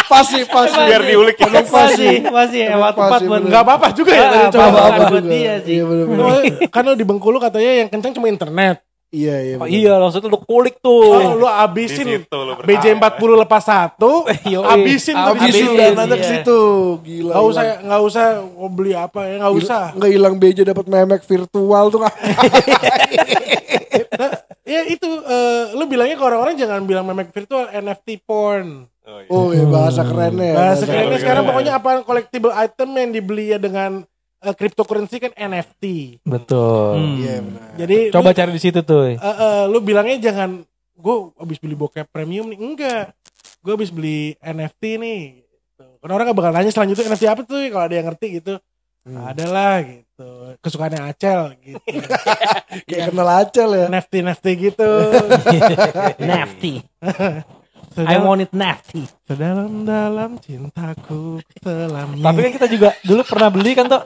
pasti 0.06 0.40
pasti 0.46 0.80
Biar 0.82 1.02
diulik 1.04 1.36
ya. 1.36 1.48
Pasti 1.62 2.24
masih 2.24 2.62
emang 2.70 2.92
tepat 2.92 3.10
pasti, 3.12 3.26
buat. 3.26 3.42
Enggak 3.42 3.62
apa-apa 3.64 3.88
juga 3.92 4.12
ya. 4.12 4.22
Ah, 4.22 4.30
tadi 4.30 4.46
coba. 4.52 4.66
apa-apa. 4.70 5.04
juga. 5.12 5.20
dia 5.28 5.54
sih. 5.60 5.74
iya 5.74 5.84
bener 5.84 6.06
bener 6.06 6.24
Oh, 6.24 6.40
Karena 6.70 6.90
di 6.94 7.04
Bengkulu 7.04 7.38
katanya 7.38 7.72
yang 7.78 7.90
kencang 7.90 8.14
cuma 8.14 8.28
internet. 8.28 8.78
iya 9.08 9.36
iya 9.40 9.56
Oh, 9.56 9.64
iya, 9.66 9.96
langsung 9.96 10.20
tuh 10.20 10.30
lu 10.30 10.40
kulik 10.40 10.76
Oh, 10.78 10.92
tuh. 11.14 11.38
lu 11.38 11.48
abisin 11.48 12.04
situ 12.06 12.38
lu 12.38 12.54
bertahan. 12.54 13.00
BJ40 13.00 13.32
lepas 13.40 13.64
satu, 13.64 14.12
abisin 14.74 15.16
tuh 15.16 15.36
di 15.38 15.50
situ. 15.52 15.72
dan 15.74 15.96
ada 15.96 16.16
ke 16.16 16.22
iya. 16.22 16.32
situ 16.34 16.60
gila 17.02 17.32
Enggak 17.32 17.46
usah 17.46 17.64
enggak 17.80 18.02
usah 18.04 18.26
mau 18.52 18.68
beli 18.68 18.92
apa 18.94 19.20
ya, 19.24 19.34
enggak 19.40 19.54
usah. 19.54 19.84
nggak 19.94 20.12
hilang 20.12 20.36
BJ 20.36 20.58
dapat 20.66 20.86
memek 20.86 21.22
virtual 21.24 21.86
tuh 21.88 22.02
Nah, 24.16 24.32
ya 24.66 24.82
itu 24.86 25.06
eh, 25.22 25.64
lu 25.78 25.86
bilangnya 25.86 26.18
ke 26.18 26.26
orang-orang 26.26 26.58
jangan 26.58 26.82
bilang 26.84 27.06
memek 27.06 27.30
virtual 27.30 27.70
NFT 27.70 28.26
porn. 28.26 28.90
Oh, 29.06 29.22
iya. 29.22 29.30
oh 29.30 29.48
iya 29.54 29.66
bahasa 29.70 30.02
kerennya 30.02 30.58
Bahasa 30.58 30.82
Bahasa 30.82 30.84
kerennya 30.90 31.10
keren. 31.14 31.22
sekarang 31.22 31.44
pokoknya 31.46 31.74
apa 31.78 31.90
collectible 32.02 32.50
item 32.52 32.90
yang 32.98 33.10
dibeli 33.14 33.54
ya 33.54 33.62
dengan 33.62 34.02
eh, 34.42 34.56
cryptocurrency 34.58 35.22
kan 35.22 35.32
NFT. 35.38 35.84
Betul. 36.26 36.98
Hmm. 36.98 37.16
iya 37.22 37.38
benar 37.38 37.70
Jadi 37.78 37.98
Coba 38.10 38.34
lu, 38.34 38.38
cari 38.42 38.52
di 38.52 38.62
situ 38.62 38.82
tuh. 38.82 39.14
eh, 39.14 39.18
eh, 39.22 39.64
lu 39.70 39.78
bilangnya 39.80 40.18
jangan 40.34 40.66
gue 40.96 41.16
habis 41.38 41.62
beli 41.62 41.78
bokep 41.78 42.10
premium 42.10 42.50
nih 42.50 42.58
enggak. 42.58 43.06
Gue 43.62 43.78
habis 43.78 43.94
beli 43.94 44.34
NFT 44.42 44.98
nih. 44.98 45.22
Gitu. 45.46 45.86
Karena 46.02 46.14
orang 46.18 46.26
gak 46.34 46.38
bakal 46.42 46.52
nanya 46.58 46.74
selanjutnya 46.74 47.06
NFT 47.06 47.26
apa 47.30 47.42
tuh 47.46 47.62
kalau 47.70 47.86
ada 47.86 47.96
yang 47.96 48.08
ngerti 48.10 48.28
gitu. 48.42 48.58
Hmm. 49.06 49.22
Adalah 49.22 49.86
gitu. 49.86 50.58
Kesukaannya 50.66 51.02
Acel 51.06 51.54
gitu. 51.62 51.78
kayak 52.90 53.14
kenal 53.14 53.30
acel 53.30 53.70
ya 53.78 53.86
NFT 53.86 54.14
NFT 54.26 54.46
gitu. 54.58 54.92
Nafty. 56.30 56.82
I 57.96 58.20
want 58.20 58.44
it 58.44 58.52
nafty. 58.52 59.08
Sedalam-dalam 59.24 60.36
cintaku 60.44 61.40
telah 61.64 62.04
Tapi 62.12 62.40
kan 62.44 62.52
kita 62.52 62.68
juga 62.68 62.92
dulu 63.08 63.24
pernah 63.24 63.48
beli 63.48 63.72
kan 63.72 63.88
tuh. 63.88 64.04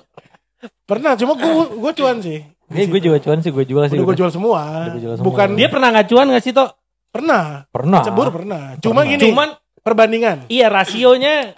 pernah 0.83 1.15
cuma 1.15 1.33
gue 1.33 1.49
gue 1.79 1.93
cuan 1.97 2.19
sih. 2.19 2.43
Ini 2.69 2.85
gue 2.85 3.01
juga 3.01 3.17
cuan 3.17 3.39
sih, 3.41 3.49
gue 3.49 3.65
jual 3.65 3.87
sih. 3.89 3.97
Udah 3.97 4.05
gue 4.13 4.17
jual 4.19 4.29
semua. 4.29 4.93
Jual 4.93 5.17
semua. 5.17 5.25
Bukan 5.25 5.57
Dia 5.57 5.71
pernah 5.71 5.89
ngacuan 5.89 6.29
gak 6.29 6.43
sih 6.43 6.53
toh? 6.53 6.69
pernah. 7.09 7.65
Pernah. 7.73 8.05
Cebur 8.05 8.29
pernah. 8.29 8.77
Cuma 8.77 9.01
Pernah. 9.01 9.09
gini. 9.09 9.21
Cuman 9.25 9.47
perbandingan. 9.81 10.37
Iya 10.51 10.69
rasionya 10.69 11.57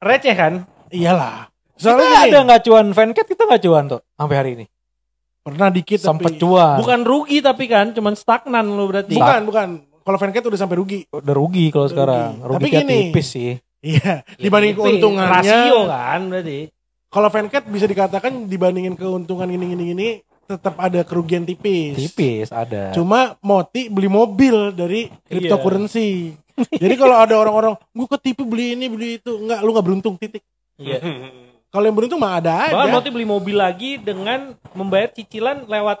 receh 0.00 0.32
kan? 0.32 0.64
Iyalah. 0.88 1.52
Kita 1.76 1.92
Soalnya 1.92 2.08
gini, 2.08 2.32
ada 2.32 2.38
nggak 2.48 2.60
cuan 2.64 2.86
fancat 2.96 3.26
kita 3.28 3.42
nggak 3.44 3.62
cuan 3.68 3.84
tuh 3.86 4.00
sampai 4.16 4.36
hari 4.36 4.50
ini. 4.56 4.66
pernah 5.46 5.70
dikit 5.70 6.02
Sempet 6.02 6.34
tapi 6.34 6.42
cuan. 6.42 6.76
Bukan 6.82 7.00
rugi 7.06 7.38
tapi 7.38 7.64
kan, 7.70 7.94
cuman 7.94 8.18
stagnan 8.18 8.66
lu 8.66 8.90
berarti. 8.90 9.14
bukan 9.14 9.40
bukan. 9.46 9.68
Kalau 10.02 10.18
fancat 10.18 10.42
udah 10.42 10.58
sampai 10.58 10.76
rugi. 10.78 10.98
Udah 11.06 11.34
rugi 11.34 11.70
kalau 11.70 11.86
sekarang. 11.86 12.42
rugi. 12.42 12.50
Rugi 12.50 12.54
Tapi 12.58 12.68
gini. 12.82 12.98
tipis 13.10 13.26
sih. 13.30 13.52
Iya, 13.78 14.02
Ya, 14.02 14.14
dibanding 14.42 14.74
itu 14.74 14.82
keuntungannya. 14.82 15.30
Rasio 15.38 15.78
kan 15.86 16.20
berarti. 16.32 16.58
Kalau 17.06 17.28
fancat 17.30 17.62
bisa 17.70 17.86
dikatakan 17.86 18.32
dibandingin 18.50 18.98
keuntungan 18.98 19.46
gini 19.46 19.66
gini 19.70 19.84
gini 19.94 20.08
tetap 20.46 20.74
ada 20.78 21.02
kerugian 21.02 21.42
tipis. 21.42 21.94
Tipis 21.98 22.48
ada. 22.54 22.94
Cuma 22.94 23.34
Moti 23.42 23.90
beli 23.90 24.06
mobil 24.06 24.74
dari 24.74 25.10
cryptocurrency. 25.26 26.34
Jadi 26.56 26.94
kalau 26.96 27.18
ada 27.20 27.36
orang-orang, 27.36 27.76
gue 27.76 28.08
ketipu 28.16 28.48
beli 28.48 28.72
ini 28.78 28.86
beli 28.88 29.08
itu, 29.20 29.36
enggak, 29.36 29.60
lu 29.60 29.70
nggak 29.76 29.86
beruntung 29.86 30.14
titik. 30.16 30.40
Iya. 30.80 30.98
Kalau 31.76 31.92
yang 31.92 31.96
beruntung 32.00 32.16
mah 32.24 32.40
ada 32.40 32.72
Bahkan 32.72 32.88
aja. 32.88 32.94
Moti 32.96 33.08
beli 33.12 33.28
mobil 33.28 33.52
lagi 33.60 34.00
dengan 34.00 34.56
membayar 34.72 35.12
cicilan 35.12 35.68
lewat 35.68 36.00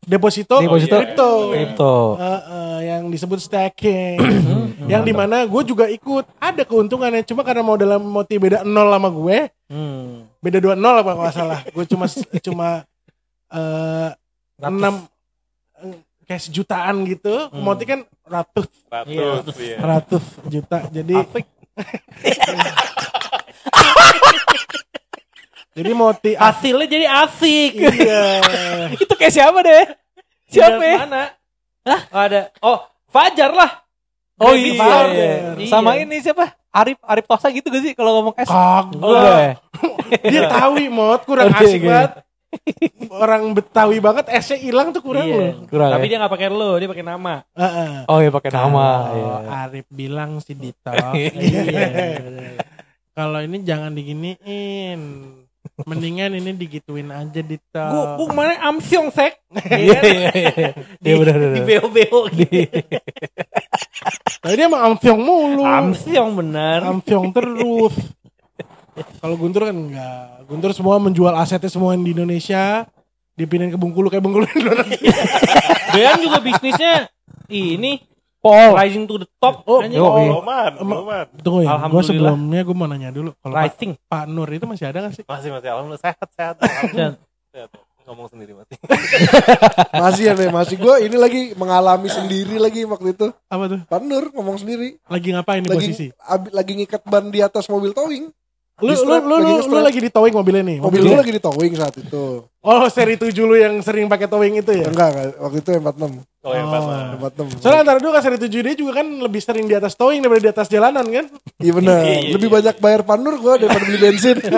Deposito, 0.00 0.60
Deposito. 0.60 0.96
kripto. 0.96 1.52
Kripto. 1.52 1.92
Eh, 2.20 2.24
eh, 2.24 2.78
yang 2.88 3.08
disebut 3.12 3.36
stacking. 3.40 4.16
yang 4.92 5.04
di 5.04 5.12
mana 5.12 5.44
gue 5.44 5.62
juga 5.64 5.88
ikut. 5.88 6.24
Ada 6.40 6.64
keuntungannya, 6.64 7.24
cuma 7.24 7.44
karena 7.44 7.60
modal 7.60 8.00
Moti 8.00 8.40
beda 8.40 8.64
nol 8.64 8.88
sama 8.88 9.12
gue, 9.12 9.52
hmm, 9.68 10.40
beda 10.40 10.58
dua 10.60 10.72
nol 10.72 11.04
apa 11.04 11.12
nggak 11.16 11.34
salah. 11.36 11.60
Gue 11.68 11.84
cuma 11.84 12.08
cuma 12.48 12.68
eh 13.52 14.10
enam 14.60 15.04
eh, 15.84 16.00
kayak 16.24 16.42
sejutaan 16.48 17.04
gitu. 17.04 17.52
Hmm. 17.52 17.60
Moti 17.60 17.84
kan 17.84 18.00
ratus 18.24 18.72
Ratus, 18.88 19.56
iya. 19.60 19.76
ratus 19.84 20.24
juta. 20.48 20.88
Jadi 20.88 21.16
Jadi 25.70 25.90
Moti 25.92 26.32
hasilnya 26.34 26.86
jadi 26.86 27.06
asik. 27.06 27.72
iya. 27.78 28.22
Itu 29.02 29.14
kayak 29.14 29.30
siapa 29.30 29.58
deh? 29.60 29.84
Siapa 30.46 30.76
Tinggal 30.76 30.82
ya? 30.82 30.96
Mana? 31.06 31.22
Hah? 31.80 32.00
ada. 32.26 32.40
Oh, 32.58 32.78
Fajar 33.06 33.50
lah. 33.50 33.70
Oh 34.36 34.50
Baby 34.50 34.72
iya, 34.72 34.76
Fajar. 34.76 35.06
iya. 35.08 35.30
Iya. 35.56 35.68
Sama 35.68 35.94
ini 35.94 36.16
siapa? 36.18 36.50
Arif 36.70 36.98
Arif 37.02 37.26
Tosa 37.26 37.50
gitu 37.50 37.66
gak 37.66 37.82
sih 37.82 37.92
kalau 37.92 38.18
ngomong 38.18 38.34
es? 38.36 38.46
Kagak. 38.46 38.98
Oh, 38.98 39.10
enggak 39.10 39.38
ya? 39.38 39.54
Dia 40.30 40.42
tawi 40.48 40.86
mot 40.86 41.20
kurang 41.22 41.46
Oh, 41.46 41.54
iya, 41.54 41.60
asik 41.60 41.80
iya. 41.80 41.88
banget. 41.88 42.12
Orang 43.08 43.54
Betawi 43.54 43.98
banget 43.98 44.26
esnya 44.26 44.58
hilang 44.58 44.90
tuh 44.90 44.98
kurang 45.00 45.22
Iya. 45.24 45.38
loh. 45.38 45.50
Kurang 45.66 45.90
Tapi 45.94 46.02
ya? 46.02 46.08
dia 46.08 46.16
nggak 46.18 46.32
pakai 46.34 46.48
lo, 46.48 46.70
dia 46.76 46.88
pakai 46.88 47.06
nama. 47.06 47.34
Heeh. 47.52 47.92
Oh 48.06 48.18
iya 48.18 48.30
pakai 48.30 48.50
nama. 48.50 48.86
Kalau 49.00 49.14
Iya. 49.14 49.34
Arif 49.60 49.86
bilang 49.88 50.30
si 50.40 50.52
Dito. 50.52 50.90
Iya. 51.14 52.58
Kalau 53.12 53.38
ini 53.38 53.62
jangan 53.62 53.94
diginiin. 53.94 55.00
Mendingan 55.84 56.36
ini 56.36 56.52
digituin 56.56 57.08
aja 57.08 57.40
Dito. 57.40 57.80
Gua, 57.80 58.16
gua 58.20 58.26
kemarin 58.28 58.58
amsyong 58.60 59.08
sek. 59.12 59.40
Iya 59.70 60.00
iya 60.04 60.30
iya. 60.32 60.70
Iya 61.02 61.14
benar 61.20 61.34
benar. 61.36 61.56
Di 61.56 61.62
beo-beo 61.64 62.20
gitu. 62.38 62.78
Tapi 64.40 64.54
dia 64.56 64.66
emang 64.68 64.82
amfiong 64.94 65.20
mulu. 65.20 65.64
Amsyong 65.64 66.30
bener. 66.36 66.78
Amfiong 66.84 67.32
terus. 67.32 67.94
Kalau 69.20 69.36
Guntur 69.40 69.68
kan 69.68 69.76
enggak. 69.76 70.44
Guntur 70.48 70.70
semua 70.76 71.00
menjual 71.00 71.32
asetnya 71.36 71.72
semua 71.72 71.96
di 71.96 72.12
Indonesia. 72.12 72.84
Dipindahin 73.36 73.72
ke 73.72 73.78
Bengkulu 73.80 74.12
kayak 74.12 74.20
Bengkulu 74.20 74.44
di 74.52 74.60
luar 74.60 74.84
negeri. 74.84 75.08
Dean 75.96 76.20
juga 76.20 76.38
bisnisnya 76.44 77.08
ini 77.48 78.09
Paul. 78.40 78.72
rising 78.72 79.04
to 79.04 79.20
the 79.20 79.28
top. 79.36 79.62
Oh, 79.64 79.84
anjing. 79.84 80.00
yo, 80.00 80.08
iya. 80.16 80.32
Loman, 80.32 80.72
Em- 80.80 80.88
Loman. 80.90 81.26
Tunggu 81.38 81.60
ya, 81.60 81.76
gue 81.76 82.02
sebelumnya 82.02 82.60
gue 82.64 82.72
mau 82.72 82.88
nanya 82.88 83.12
dulu. 83.12 83.36
Kalau 83.36 83.52
Pak, 83.52 83.64
rising. 83.68 83.90
Pak 84.08 84.24
Nur 84.26 84.48
itu 84.48 84.64
masih 84.64 84.88
ada 84.88 85.04
gak 85.04 85.12
sih? 85.12 85.24
Masih 85.28 85.48
masih 85.52 85.68
alhamdulillah 85.68 86.00
sehat 86.00 86.28
sehat. 86.32 86.56
Sehat. 87.52 87.70
Ngomong 88.08 88.26
sendiri 88.26 88.56
mati. 88.56 88.74
Masih 90.02 90.22
ya 90.26 90.34
nih, 90.34 90.50
masih 90.50 90.82
gue 90.82 90.94
ini 91.04 91.14
lagi 91.14 91.42
mengalami 91.54 92.10
sendiri 92.10 92.58
lagi 92.58 92.82
waktu 92.82 93.14
itu. 93.14 93.30
Apa 93.46 93.70
tuh? 93.70 93.80
Pak 93.86 94.00
Nur 94.02 94.34
ngomong 94.34 94.58
sendiri. 94.58 94.98
Lagi 95.06 95.30
ngapain 95.30 95.62
nih 95.62 95.70
Lagi 95.70 95.78
posisi? 95.94 96.06
lagi 96.50 96.72
ngikat 96.74 97.06
ban 97.06 97.30
di 97.30 97.38
atas 97.38 97.70
mobil 97.70 97.94
towing. 97.94 98.32
Lu, 98.80 98.92
lu, 98.96 99.14
lu, 99.20 99.34
lagi 99.36 99.52
lu, 99.60 99.76
lu 99.76 99.80
lagi 99.84 100.00
di 100.00 100.10
towing 100.10 100.34
mobilnya 100.34 100.64
nih? 100.64 100.78
Mobil 100.80 101.00
gue 101.04 101.18
lagi 101.20 101.32
di 101.36 101.42
towing 101.42 101.72
saat 101.76 101.94
itu. 102.00 102.44
Oh 102.60 102.84
seri 102.92 103.16
7 103.16 103.32
lu 103.40 103.56
yang 103.56 103.80
sering 103.80 104.08
pakai 104.08 104.28
towing 104.28 104.60
itu 104.60 104.72
ya? 104.72 104.88
Enggak, 104.88 105.08
enggak. 105.16 105.26
waktu 105.40 105.58
itu 105.64 105.70
yang 105.72 105.82
46. 105.84 106.44
Oh 106.44 106.52
yang 106.56 106.68
pas 106.68 106.84
mah. 106.84 107.00
46. 107.32 107.60
Soalnya 107.64 107.80
antara 107.84 107.98
dua 108.00 108.12
kan 108.16 108.22
seri 108.24 108.38
7 108.40 108.48
dia 108.48 108.74
juga 108.76 108.92
kan 109.00 109.06
lebih 109.08 109.40
sering 109.40 109.64
di 109.68 109.74
atas 109.76 109.92
towing 109.96 110.20
daripada 110.24 110.42
di 110.44 110.50
atas 110.52 110.66
jalanan 110.68 111.04
kan? 111.08 111.24
Iya 111.60 111.72
benar. 111.76 112.00
Iya, 112.04 112.18
iya, 112.20 112.32
Lebih 112.36 112.48
iya. 112.48 112.56
banyak 112.60 112.76
bayar 112.80 113.00
Pak 113.04 113.16
Nur 113.20 113.36
gue 113.36 113.54
daripada 113.64 113.84
beli 113.84 114.00
bensin. 114.00 114.36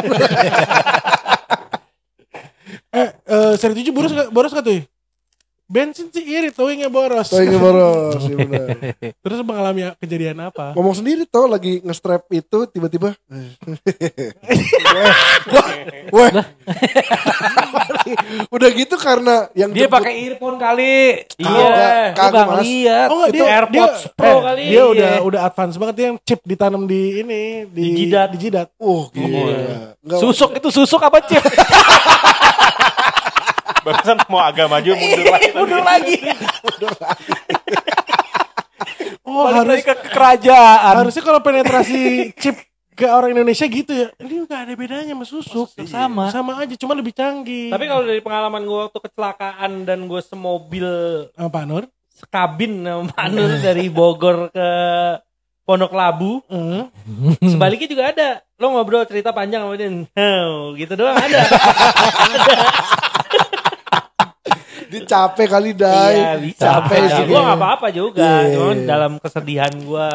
Eh, 2.92 3.08
eh 3.08 3.52
seri 3.56 3.72
7 3.72 3.88
boros 3.88 4.12
boros 4.28 4.52
gak 4.52 4.68
tuh? 4.68 4.84
Ya? 5.72 5.74
Bensin 5.74 6.12
sih 6.12 6.20
iri, 6.20 6.52
towingnya 6.52 6.92
boros. 6.92 7.32
Towingnya 7.32 7.56
boros, 7.56 8.20
iya 8.28 8.36
benar. 8.36 8.66
Terus 9.16 9.38
mengalami 9.40 9.80
kejadian 9.96 10.38
apa? 10.44 10.76
Ngomong 10.76 11.00
sendiri 11.00 11.24
tau 11.24 11.48
lagi 11.48 11.80
nge-strap 11.80 12.28
itu 12.28 12.68
tiba-tiba. 12.68 13.16
Wah, 15.52 15.68
wah. 16.12 16.44
Udah 18.52 18.68
gitu 18.70 18.94
karena 18.94 19.48
yang 19.56 19.72
Dia 19.72 19.88
pakai 19.88 20.28
earphone 20.28 20.60
kali. 20.60 21.24
Iya. 21.40 22.12
Kagak, 22.12 22.44
Mas. 22.44 22.56
ngeliat. 22.60 23.08
Oh 23.08 23.16
enggak 23.16 23.30
Itu 23.32 23.34
dia 23.34 23.48
AirPods 23.56 24.00
dia, 24.02 24.12
Pro 24.14 24.28
eh, 24.28 24.40
kali. 24.42 24.64
Dia 24.68 24.82
udah 24.84 25.10
Iya. 25.12 25.20
udah 25.24 25.40
advance 25.42 25.76
banget 25.80 25.94
dia 25.96 26.06
yang 26.12 26.18
chip 26.22 26.40
ditanam 26.44 26.82
di 26.84 27.24
ini 27.24 27.42
di, 27.66 27.82
Di 27.82 27.90
jidat. 28.04 28.28
Di 28.30 28.38
jidat. 28.38 28.68
Oh, 28.76 29.08
gila. 29.10 29.26
Iya. 29.26 29.74
Enggak, 30.04 30.18
Susuk 30.20 30.50
itu 30.54 30.68
susuk 30.68 31.00
apa 31.00 31.18
cip? 31.24 31.40
Barusan 33.82 34.16
mau 34.26 34.38
agak 34.38 34.66
maju 34.66 34.90
mundur 34.94 35.26
lagi. 35.26 35.48
Mundur 35.52 35.82
lagi. 35.82 36.16
Oh, 39.22 39.48
Balik 39.48 39.56
harus 39.56 39.70
lagi 39.72 39.84
ke 39.84 39.94
kerajaan. 40.10 40.94
harusnya 40.98 41.22
kalau 41.22 41.40
penetrasi 41.40 42.00
chip 42.36 42.56
ke 42.92 43.06
orang 43.06 43.32
Indonesia 43.32 43.64
gitu 43.64 43.88
ya. 43.88 44.08
Ini 44.18 44.44
enggak 44.44 44.60
ada 44.62 44.72
bedanya 44.74 45.12
sama 45.12 45.24
susuk. 45.24 45.68
Sama. 45.82 46.28
Sama 46.28 46.52
aja, 46.58 46.74
cuma 46.76 46.92
lebih 46.92 47.10
canggih. 47.10 47.72
Tapi 47.72 47.84
kalau 47.86 48.04
dari 48.04 48.20
pengalaman 48.20 48.62
gue 48.62 48.78
waktu 48.82 48.98
kecelakaan 49.00 49.82
dan 49.82 50.04
gue 50.04 50.20
semobil 50.20 50.86
Sama 51.32 51.48
Pak 51.48 51.64
Nur? 51.64 51.84
sekabin 52.12 52.84
sama 52.84 53.08
Pak 53.08 53.26
Nur 53.30 53.50
dari 53.58 53.88
Bogor 53.88 54.46
ke 54.48 54.68
Pondok 55.62 55.90
Labu, 55.90 56.42
Eh, 56.46 56.84
sebaliknya 57.40 57.88
juga 57.88 58.04
ada. 58.10 58.28
Lo 58.58 58.70
ngobrol 58.70 59.06
cerita 59.06 59.30
panjang 59.30 59.62
sama 59.62 59.74
dia, 59.74 59.90
gitu 60.76 60.92
doang 60.92 61.14
ada. 61.14 61.40
Dia 64.92 65.00
capek 65.02 65.46
kali 65.48 65.70
Dai. 65.72 66.14
Iya, 66.14 66.32
bisa. 66.38 66.62
Capek 66.62 66.98
Capek 66.98 67.08
sih 67.10 67.24
Gue 67.24 67.34
dia. 67.34 67.46
gak 67.46 67.58
apa-apa 67.58 67.88
juga. 67.88 68.20
Iya. 68.20 68.52
Cuman 68.52 68.78
dalam 68.84 69.12
kesedihan 69.16 69.72
gue 69.72 70.08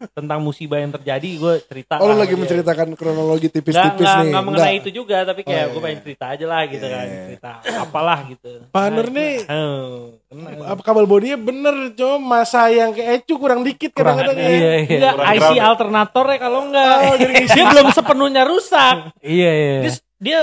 tentang 0.00 0.40
musibah 0.40 0.80
yang 0.80 0.88
terjadi, 0.90 1.28
gue 1.36 1.54
cerita. 1.62 2.00
Oh, 2.00 2.08
lu 2.08 2.16
lagi 2.16 2.32
dia. 2.32 2.40
menceritakan 2.40 2.96
kronologi 2.96 3.52
tipis-tipis 3.52 4.00
nggak, 4.00 4.16
nih. 4.16 4.30
nggak 4.32 4.44
mengenai 4.48 4.64
Enggak. 4.72 4.80
itu 4.80 4.90
juga, 4.94 5.16
tapi 5.28 5.40
kayak 5.44 5.60
Oh, 5.60 5.68
gue 5.68 5.76
iya. 5.76 5.84
pengen 5.84 6.00
cerita 6.00 6.24
aja 6.26 6.44
lah 6.48 6.62
gitu 6.64 6.86
kan. 6.88 7.04
Iya. 7.04 7.22
Cerita 7.28 7.50
apalah 7.76 8.18
gitu. 8.24 8.52
Pak 8.66 8.86
Nur 8.88 9.08
nih, 9.12 9.34
Hau, 9.44 9.84
kena. 10.24 10.48
apa 10.72 10.80
kabel 10.80 11.04
bodinya 11.04 11.36
bener, 11.36 11.74
cuma 11.92 12.16
masa 12.16 12.72
yang 12.72 12.96
ke 12.96 13.02
Ecu 13.04 13.36
kurang 13.36 13.60
dikit 13.60 13.92
Kurang, 13.92 14.16
kadang-kadang 14.16 14.40
ya. 14.40 14.48
iya, 14.48 14.70
iya. 14.78 14.96
Enggak, 14.96 15.12
Kurang 15.12 15.28
IC 15.28 15.40
ground. 15.42 15.60
alternatornya 15.68 16.38
kalau 16.40 16.60
enggak. 16.64 16.94
Oh, 16.96 17.14
jadi 17.18 17.34
dia 17.44 17.64
belum 17.68 17.88
sepenuhnya 17.92 18.42
rusak. 18.48 18.96
Iya, 19.20 19.50
iya. 19.52 19.76
Dia, 19.82 19.92
dia 20.16 20.38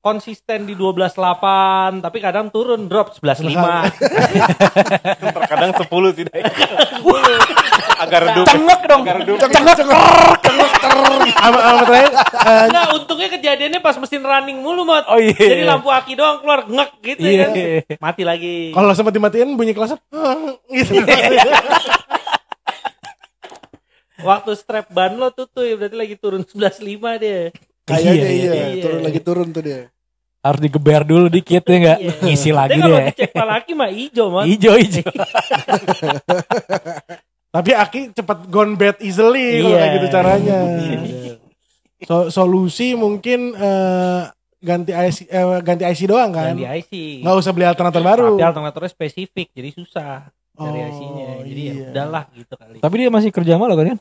konsisten 0.00 0.64
di 0.64 0.72
12.8 0.72 2.00
tapi 2.00 2.18
kadang 2.18 2.48
turun 2.48 2.88
drop 2.88 3.12
11.5 3.12 3.52
Terkadang 5.36 5.70
10 5.76 6.16
sih. 6.16 6.24
Agak 8.00 8.18
redup. 8.24 8.48
Cengek 8.48 8.80
dong. 8.88 9.04
Agak 9.04 9.16
redup. 9.20 9.36
Cengek, 9.36 9.76
cengek. 9.76 9.98
Sama 11.40 11.58
sama 11.60 11.82
terakhir, 11.84 12.12
eh, 12.12 12.64
Enggak, 12.68 12.86
untungnya 12.96 13.28
kejadiannya 13.30 13.80
pas 13.80 13.96
mesin 13.96 14.20
running 14.20 14.58
mulu 14.58 14.82
mot 14.82 15.04
Oh 15.06 15.16
iya. 15.16 15.36
jadi 15.36 15.64
lampu 15.64 15.88
aki 15.88 16.12
doang 16.12 16.40
keluar 16.40 16.64
ngek 16.64 16.90
gitu 17.00 17.20
Iya. 17.22 17.46
kan 17.46 17.52
mati 17.98 18.22
lagi 18.24 18.72
kalau 18.72 18.92
sempat 18.92 19.12
dimatiin 19.12 19.54
bunyi 19.54 19.72
kelasnya, 19.72 20.00
"Ah," 20.10 20.56
gitu. 20.66 21.00
waktu 24.20 24.52
strap 24.52 24.92
ban 24.92 25.16
lo 25.16 25.32
tuh 25.32 25.48
tuh 25.48 25.64
berarti 25.76 25.96
lagi 25.96 26.14
turun 26.16 26.44
11.5 26.44 26.84
dia 27.16 27.48
Kayaknya 27.90 28.12
Iya, 28.12 28.28
iya, 28.28 28.52
iya. 28.52 28.66
turun 28.80 29.00
lagi 29.00 29.20
turun 29.20 29.48
tuh 29.50 29.62
dia. 29.62 29.80
Harus 30.40 30.60
digeber 30.62 31.02
dulu 31.02 31.26
dikit 31.28 31.62
ya 31.62 31.74
enggak? 31.74 31.98
Iya. 31.98 32.12
Ngisi 32.22 32.50
lagi 32.50 32.70
Tapi 32.70 32.80
kalau 32.80 32.96
deh. 32.96 33.06
dicek 33.10 33.30
palaki 33.30 33.72
mah 33.74 33.90
hijau 33.90 34.26
mot 34.30 34.44
Ijo 34.44 34.72
ijo. 34.74 35.02
Tapi 37.50 37.70
Aki 37.72 38.00
cepet 38.14 38.38
gone 38.46 38.72
bad 38.74 38.96
easily 39.00 39.58
kalau 39.58 39.68
Iya. 39.68 39.78
kayak 39.80 39.92
gitu 39.92 40.06
caranya. 40.08 40.58
So- 42.00 42.30
solusi 42.30 42.94
mungkin 42.94 43.52
eh, 43.52 44.22
ganti 44.58 44.90
IC 44.90 45.18
eh, 45.26 45.44
ganti 45.60 45.84
IC 45.84 46.00
doang 46.06 46.30
kan? 46.30 46.54
Ganti 46.54 46.64
IC 46.64 46.92
Nggak 47.20 47.36
usah 47.36 47.50
beli 47.50 47.66
alternator 47.66 48.00
baru. 48.00 48.26
tapi 48.32 48.44
alternatornya 48.46 48.88
spesifik 48.88 49.50
jadi 49.50 49.70
susah 49.70 50.24
dari 50.54 50.78
Oh, 50.78 50.88
IC-nya 50.88 51.28
jadi 51.42 51.60
ya 51.60 51.72
iya. 51.74 51.86
udahlah 51.90 52.24
gitu 52.32 52.52
kali 52.54 52.78
Tapi 52.78 52.94
dia 52.96 53.10
masih 53.10 53.30
kerja 53.30 53.56
malah 53.56 53.76
kan? 53.76 53.98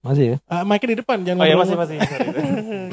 Masih 0.00 0.24
ya? 0.24 0.36
Ah, 0.46 0.60
mic 0.62 0.80
di 0.80 0.92
depan 0.94 1.20
jangan 1.20 1.40
Oh 1.40 1.46
iya 1.46 1.56
masih 1.58 1.76
masih. 1.76 1.96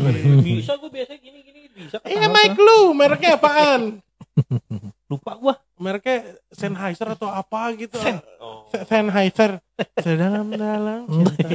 Sorry. 0.07 0.21
Bisa 0.63 0.73
gue 0.79 0.89
biasa 0.89 1.13
gini 1.19 1.39
gini 1.43 1.59
bisa. 1.67 1.99
Iya 2.07 2.31
mic 2.31 2.55
lu, 2.55 2.95
mereknya 2.95 3.35
apaan? 3.37 3.99
Lupa 5.11 5.37
gua. 5.37 5.55
Mereknya 5.77 6.41
Sennheiser 6.49 7.13
atau 7.13 7.29
apa 7.29 7.69
gitu. 7.77 7.99
Oh. 8.41 8.65
Se- 8.73 8.81
Sennheiser. 8.87 9.61
Sedalam-dalam 10.01 11.05
cinta. 11.05 11.47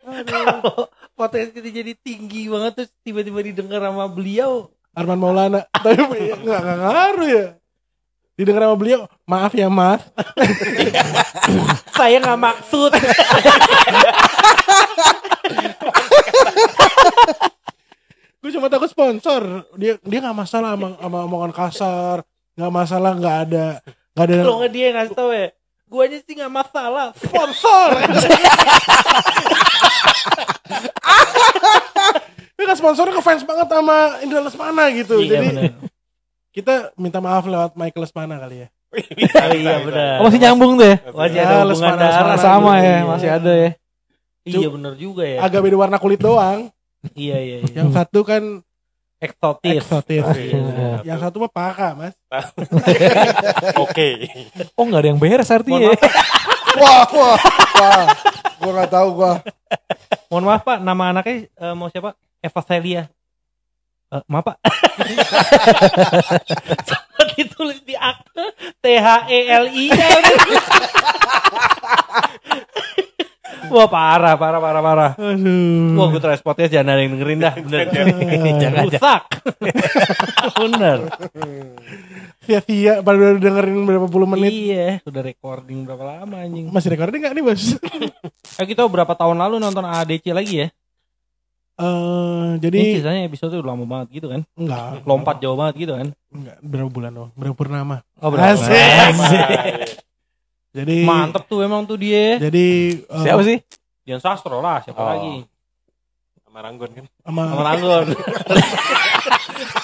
Kalau 0.00 0.88
podcast 1.18 1.52
kita 1.52 1.68
jadi 1.68 1.92
tinggi 1.92 2.48
banget 2.48 2.72
terus 2.80 2.90
tiba-tiba 3.04 3.40
didengar 3.44 3.84
sama 3.84 4.08
beliau. 4.08 4.72
Arman 4.96 5.20
Maulana. 5.20 5.68
Tapi 5.70 6.34
nggak 6.40 6.60
nggak 6.60 6.78
ngaruh 6.80 7.28
ya. 7.28 7.46
Didengar 8.40 8.64
sama 8.64 8.76
beliau, 8.80 9.00
maaf 9.28 9.52
ya 9.52 9.68
mas. 9.68 10.00
Saya 11.92 12.16
nggak 12.24 12.40
maksud. 12.40 12.90
Gue 18.40 18.50
cuma 18.56 18.72
takut 18.72 18.88
sponsor. 18.88 19.68
Dia 19.76 20.00
dia 20.00 20.18
nggak 20.24 20.36
masalah 20.36 20.72
sama, 20.72 20.96
sama 20.96 21.18
omongan 21.28 21.52
kasar, 21.52 22.16
nggak 22.56 22.72
masalah 22.72 23.12
nggak 23.16 23.36
ada 23.48 23.66
nggak 24.16 24.24
ada 24.26 24.34
Kalau 24.42 24.58
nggak 24.64 24.72
dia 24.72 24.84
yang 24.88 24.96
ngasih 24.96 25.14
tau 25.16 25.30
ya. 25.30 25.48
Gua 25.90 26.06
aja 26.06 26.16
sih 26.22 26.34
nggak 26.38 26.52
masalah. 26.54 27.06
sponsor. 27.18 27.88
Dia 32.56 32.64
kan 32.68 32.76
sponsornya 32.76 33.14
ke 33.16 33.22
fans 33.24 33.42
banget 33.48 33.68
sama 33.72 34.20
Indra 34.20 34.40
Lesmana 34.44 34.84
gitu. 34.92 35.16
Iya 35.16 35.40
Jadi 35.40 35.46
benar. 35.48 35.72
kita 36.52 36.74
minta 37.00 37.18
maaf 37.18 37.48
lewat 37.48 37.72
Michael 37.72 38.04
Lesmana 38.04 38.36
kali 38.36 38.68
ya. 38.68 38.68
Oh, 38.90 39.54
iya 39.56 39.76
benar. 39.80 40.14
Oh, 40.20 40.24
masih 40.28 40.40
nyambung 40.44 40.72
tuh 40.76 40.86
ya? 40.92 40.96
Masih 41.14 41.38
Ya, 41.40 41.42
ada 41.46 41.54
hubungan 41.64 41.70
Lesmana, 41.72 41.96
darah. 41.96 42.34
Lesmana. 42.36 42.36
Sama 42.42 42.72
ya, 42.82 42.96
masih 43.08 43.28
ada 43.32 43.52
ya. 43.54 43.70
Iya 44.58 44.70
benar 44.74 44.94
juga 44.98 45.22
ya. 45.22 45.38
Agak 45.44 45.60
beda 45.62 45.76
warna 45.78 45.98
kulit 46.02 46.18
doang. 46.18 46.72
Iya 47.14 47.38
iya. 47.38 47.56
iya. 47.62 47.84
Yang 47.84 47.90
satu 47.94 48.26
kan 48.26 48.42
Eksotis. 49.20 49.84
eksotis. 49.84 50.24
Iya. 50.32 51.04
Yang 51.04 51.18
satu 51.28 51.36
mah 51.44 51.52
paka 51.52 51.92
mas. 51.92 52.16
Oke. 53.84 54.32
Oh, 54.72 54.88
nggak 54.88 55.00
ada 55.04 55.08
yang 55.12 55.20
beres 55.20 55.52
artinya. 55.52 55.92
Ya? 55.92 56.00
Wah, 56.80 57.02
wah, 57.02 57.34
wah. 57.82 58.06
Gua 58.62 58.72
nggak 58.78 58.90
tahu 58.94 59.08
gua. 59.18 59.42
Mohon 60.30 60.44
maaf 60.46 60.62
Pak, 60.62 60.78
nama 60.78 61.10
anaknya 61.10 61.50
eh, 61.50 61.74
mau 61.74 61.90
siapa? 61.90 62.14
Eva 62.38 62.60
Celia. 62.62 63.02
Eh, 64.14 64.22
maaf 64.30 64.54
Pak. 64.54 64.56
Sempat 66.88 67.26
ditulis 67.34 67.82
di 67.82 67.98
akte 67.98 68.54
T 68.78 68.84
H 68.86 69.08
E 69.26 69.38
L 69.50 69.66
I. 69.66 69.86
Wah 73.70 73.86
parah, 73.86 74.34
parah, 74.34 74.58
parah, 74.58 74.82
parah. 74.82 75.10
Aduh. 75.14 75.94
Wah 75.94 76.06
gue 76.10 76.18
transportnya 76.18 76.66
jangan 76.68 76.92
ada 76.92 77.00
yang 77.00 77.12
dengerin 77.14 77.38
dah. 77.38 77.54
Bener. 77.56 77.86
jangan 78.58 78.82
rusak. 78.86 79.22
Bener. 80.60 80.98
Sia-sia 82.40 82.98
baru 83.00 83.38
dengerin 83.38 83.78
berapa 83.84 84.06
puluh 84.06 84.26
menit. 84.26 84.50
Iya, 84.50 84.88
udah 85.02 85.22
recording 85.22 85.86
berapa 85.86 86.02
lama 86.02 86.36
anjing. 86.36 86.66
Masih 86.68 86.90
recording 86.90 87.22
gak 87.22 87.32
nih 87.32 87.44
bos? 87.44 87.64
Eh 88.60 88.66
kita 88.66 88.84
berapa 88.84 89.14
tahun 89.14 89.40
lalu 89.40 89.56
nonton 89.56 89.80
ADC 89.80 90.34
lagi 90.34 90.66
ya? 90.66 90.68
Eh 91.78 92.48
jadi 92.60 92.76
Ini 92.76 92.92
sisanya 93.00 93.22
episode 93.24 93.56
udah 93.56 93.72
lama 93.72 93.84
banget 93.86 94.20
gitu 94.20 94.26
kan? 94.28 94.44
enggak, 94.52 95.00
Lompat 95.08 95.40
jauh 95.40 95.56
banget 95.56 95.80
gitu 95.80 95.92
kan? 95.96 96.12
enggak 96.28 96.56
berapa 96.60 96.90
bulan 96.92 97.12
dong? 97.14 97.30
Berapa 97.38 97.56
purnama? 97.56 97.96
Oh 98.20 98.28
Asik. 98.34 100.04
Jadi 100.70 101.02
Mantep 101.02 101.44
tuh 101.46 101.66
emang 101.66 101.82
tuh 101.82 101.98
dia. 101.98 102.38
Jadi 102.38 103.00
eh, 103.02 103.22
Siapa 103.22 103.42
sih? 103.42 103.58
Dian 104.06 104.22
Sastro 104.22 104.62
lah, 104.62 104.78
siapa 104.80 104.98
Oh. 104.98 105.08
lagi? 105.08 105.34
Sama 106.46 106.58
Ranggon 106.62 106.90
kan. 106.90 107.06
sama 107.22 107.42
Sama. 107.46 107.98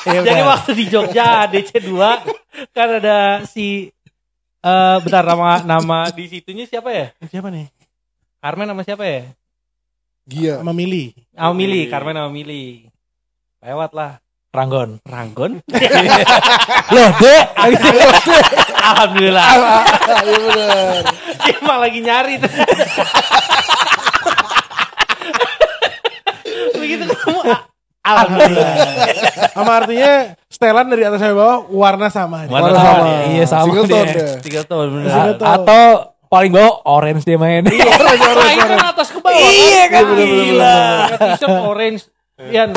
Iya, 0.06 0.22
Jadi 0.22 0.42
waktu 0.46 0.70
di 0.72 0.84
Jogja 0.86 1.44
ADC 1.44 1.82
2 1.82 2.70
kan 2.70 2.88
ada 3.02 3.42
si 3.42 3.90
eh 4.62 4.96
bentar 5.02 5.22
nama 5.22 5.58
nama 5.60 5.98
di 6.10 6.26
situnya 6.26 6.62
siapa 6.62 6.94
ya? 6.94 7.06
siapa 7.26 7.50
nih? 7.50 7.66
Carmen 8.38 8.70
nama 8.70 8.82
siapa 8.86 9.02
ya? 9.02 9.26
Gia. 10.26 10.62
Sama 10.62 10.70
Mili. 10.70 11.10
Sama 11.34 11.50
Mili, 11.52 11.86
Mili. 11.86 11.90
Carmen 11.90 12.14
sama 12.14 12.30
Mili. 12.30 12.86
Lewat 13.58 13.90
lah. 13.94 14.22
Ranggon. 14.54 15.02
Ranggon. 15.02 15.58
Loh, 16.94 17.08
Dek. 17.18 17.44
Alhamdulillah. 18.86 19.44
Ah, 19.44 19.82
Iya 20.22 20.38
benar. 20.38 21.02
Dia 21.42 21.54
emang 21.56 21.78
lagi 21.78 22.00
nyari 22.00 22.34
tuh. 22.38 22.52
Begitu 26.76 27.02
ketemu 27.04 27.38
ah, 27.44 27.60
Alhamdulillah. 28.06 28.70
Sama 29.50 29.72
artinya 29.74 30.12
setelan 30.46 30.86
dari 30.86 31.02
atas 31.02 31.18
sampai 31.18 31.34
bawah 31.34 31.58
warna 31.66 32.08
sama. 32.08 32.46
Warna 32.46 32.70
Warna 32.70 32.78
sama. 32.78 32.94
sama. 32.94 33.14
Iya, 33.28 33.44
sama 33.44 33.64
Single 33.66 33.86
tone. 33.86 34.06
Tiga. 34.06 34.26
Tiga 34.38 34.60
A- 34.60 34.68
tahun. 34.68 34.88
Atau 35.42 35.84
paling 36.26 36.52
bawah 36.52 36.72
orange 36.86 37.22
dia 37.22 37.34
main. 37.36 37.66
Main 37.66 38.58
kan 38.60 38.80
atas 38.86 39.08
ke 39.10 39.18
bawah. 39.18 39.34
Iya 39.34 39.84
kan, 39.88 40.04
Gila. 40.06 40.22
gila. 40.22 40.76
T-shirt 41.34 41.56
orange. 41.64 42.02
Yan 42.46 42.70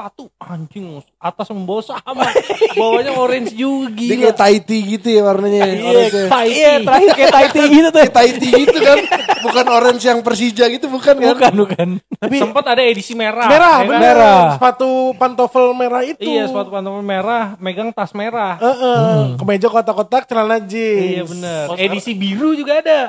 sepatu 0.00 0.32
anjing 0.40 1.04
atas 1.20 1.44
sama 1.44 1.60
bawah 1.68 1.84
sama. 1.84 2.24
Bawahnya 2.72 3.12
orange 3.12 3.52
juga 3.52 3.92
Dia 4.00 4.16
gila. 4.16 4.22
kayak 4.32 4.36
Tahiti 4.40 4.78
gitu 4.96 5.06
ya 5.12 5.20
warnanya. 5.28 5.60
Orange-nya. 5.76 6.24
Fighty. 6.32 6.56
Iya, 6.56 6.72
terakhir 6.80 7.10
kayak 7.12 7.32
Tahiti 7.36 7.60
gitu 7.68 7.88
tuh. 7.92 8.00
Kayak 8.00 8.14
Tahiti 8.16 8.48
gitu 8.64 8.78
kan. 8.80 8.98
Bukan 9.44 9.66
orange 9.68 10.02
yang 10.08 10.18
Persija 10.24 10.64
gitu 10.72 10.86
bukan 10.88 11.14
kan. 11.20 11.32
Bukan, 11.36 11.52
bukan. 11.52 11.88
Tapi 12.16 12.36
Sempat 12.40 12.64
ada 12.64 12.80
edisi 12.80 13.12
merah. 13.12 13.44
merah, 13.44 13.76
ya 13.76 13.84
kan? 13.84 13.88
bener. 13.92 14.00
Merah. 14.16 14.42
Sepatu 14.56 14.90
pantofel 15.20 15.66
merah 15.76 16.00
itu. 16.00 16.24
Iya, 16.24 16.48
sepatu 16.48 16.72
pantofel 16.72 17.04
merah, 17.04 17.44
megang 17.60 17.92
tas 17.92 18.16
merah. 18.16 18.56
Eh, 18.56 18.72
eh, 18.72 19.16
kemeja 19.36 19.68
kotak-kotak, 19.68 20.24
celana 20.24 20.56
jeans. 20.64 21.04
Iya 21.12 21.22
bener. 21.28 21.64
Oh, 21.68 21.76
Edisi 21.76 22.16
biru 22.16 22.56
juga 22.56 22.80
ada. 22.80 23.00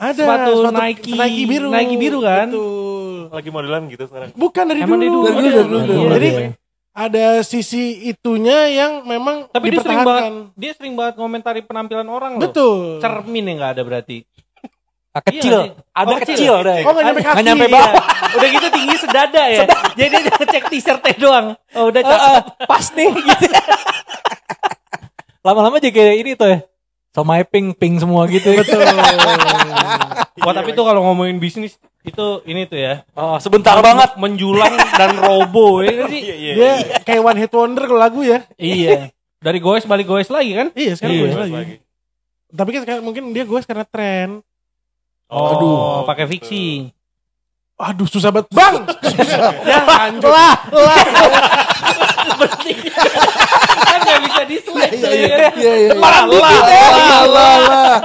Ada 0.00 0.24
Sepatu 0.24 0.52
Nike. 0.72 1.12
Nike 1.12 1.42
biru. 1.44 1.68
Nike 1.68 1.96
biru 2.00 2.18
kan? 2.24 2.48
Betul. 2.48 2.87
Lagi 3.28 3.48
modelan 3.48 3.82
gitu 3.86 4.04
sekarang. 4.04 4.30
Bukan 4.32 4.64
dari 4.66 4.80
Emang 4.80 4.98
dulu. 4.98 5.20
dari 5.22 5.34
dulu. 5.34 5.36
Dari 5.38 5.48
dulu, 5.48 5.78
dari 5.78 5.88
dulu. 5.88 6.12
Jadi 6.12 6.28
Iya. 6.30 6.48
ada 6.90 7.26
sisi 7.42 7.84
itunya 8.04 8.58
yang 8.68 8.92
memang 9.02 9.46
Tapi 9.48 9.66
dia 9.68 9.80
sering 9.80 10.02
banget, 10.02 10.32
dia 10.54 10.72
sering 10.72 10.94
banget 10.94 11.14
komentari 11.14 11.60
penampilan 11.60 12.06
orang 12.06 12.36
loh. 12.36 12.42
Betul. 12.42 12.98
Cermin 12.98 13.44
yang 13.44 13.56
nggak 13.58 13.72
ada 13.72 13.82
berarti. 13.82 14.18
Ah, 15.08 15.24
kecil. 15.24 15.58
Iya, 15.64 15.74
Ada 15.90 16.06
Oh, 16.06 16.18
kecil. 16.20 16.36
kecil 16.36 16.54
deh. 16.62 16.80
Oh, 16.80 16.92
nggak 16.92 17.04
nyampe 17.06 17.20
kaki. 17.22 17.42
Nyampe 17.42 17.64
Iya. 17.64 17.74
bawah. 17.74 17.92
Udah 18.28 18.48
gitu 18.50 18.68
tinggi 18.70 18.96
sedada 18.98 19.42
ya. 19.46 19.58
Jadi 19.96 20.14
dia 20.14 20.32
ngecek 20.32 20.62
t-shirtnya 20.68 21.14
doang. 21.16 21.46
Oh 21.74 21.84
udah 21.88 22.02
cakep. 22.02 22.28
eh, 22.28 22.40
pas 22.64 22.86
nih 22.92 23.08
gitu. 23.10 23.46
Lama-lama 25.46 25.76
jadi 25.78 25.90
kayak 25.90 26.16
ini 26.18 26.30
tuh 26.34 26.48
ya. 26.48 26.58
Somai 27.12 27.42
pink 27.42 27.76
pink 27.76 27.98
semua 27.98 28.28
gitu. 28.28 28.52
Betul. 28.52 28.84
Wah 30.44 30.54
tapi 30.54 30.70
tuh 30.70 30.86
kalau 30.86 31.02
ngomongin 31.02 31.42
bisnis 31.42 31.76
itu 32.06 32.26
ini 32.46 32.64
tuh 32.64 32.78
ya. 32.78 33.02
Oh, 33.12 33.36
sebentar 33.42 33.74
banget. 33.82 34.14
Menjulang 34.16 34.76
dan 34.94 35.18
robo 35.18 35.80
ya 35.84 35.92
kan 35.98 36.06
sih. 36.08 36.20
Iya 36.22 36.34
iya. 36.36 36.52
Dia 36.54 36.72
kayak 37.02 37.22
one 37.24 37.38
hit 37.40 37.52
wonder 37.52 37.84
kalau 37.84 38.00
lagu 38.00 38.20
ya. 38.22 38.44
Iya. 38.54 39.10
Dari 39.38 39.58
goes 39.58 39.86
balik 39.86 40.06
goes 40.06 40.30
lagi 40.30 40.54
kan? 40.54 40.68
Iya, 40.74 40.98
sekarang 40.98 41.14
Iya. 41.14 41.22
Balik 41.24 41.38
lagi. 41.38 41.52
lagi. 41.54 41.74
Tapi 42.48 42.68
kan 42.72 42.80
sekarang 42.86 43.02
mungkin 43.04 43.24
dia 43.30 43.44
gue 43.44 43.60
karena 43.60 43.84
tren. 43.84 44.40
Oh, 45.28 45.52
Aduh. 45.52 45.76
pakai 46.08 46.24
fiksi. 46.24 46.88
Aduh, 47.78 48.08
susah 48.08 48.32
banget. 48.34 48.48
Bang! 48.50 48.76
Ya 49.68 49.84
lanjut. 49.86 50.32
Lah, 50.32 50.56
lah. 50.72 51.04
Nggak 54.18 54.26
bisa 54.28 54.42
dislike 54.44 54.92
Iya 54.92 55.00
tuh, 55.00 55.12
iya 55.12 55.26
ya 55.28 55.50
iya 55.54 55.74
iya. 55.78 55.90
Lah, 55.94 56.22
lah, 56.22 56.28
Lah, 56.28 56.54
lah. 56.60 57.22
lah, 57.26 57.56
lah. 57.62 57.96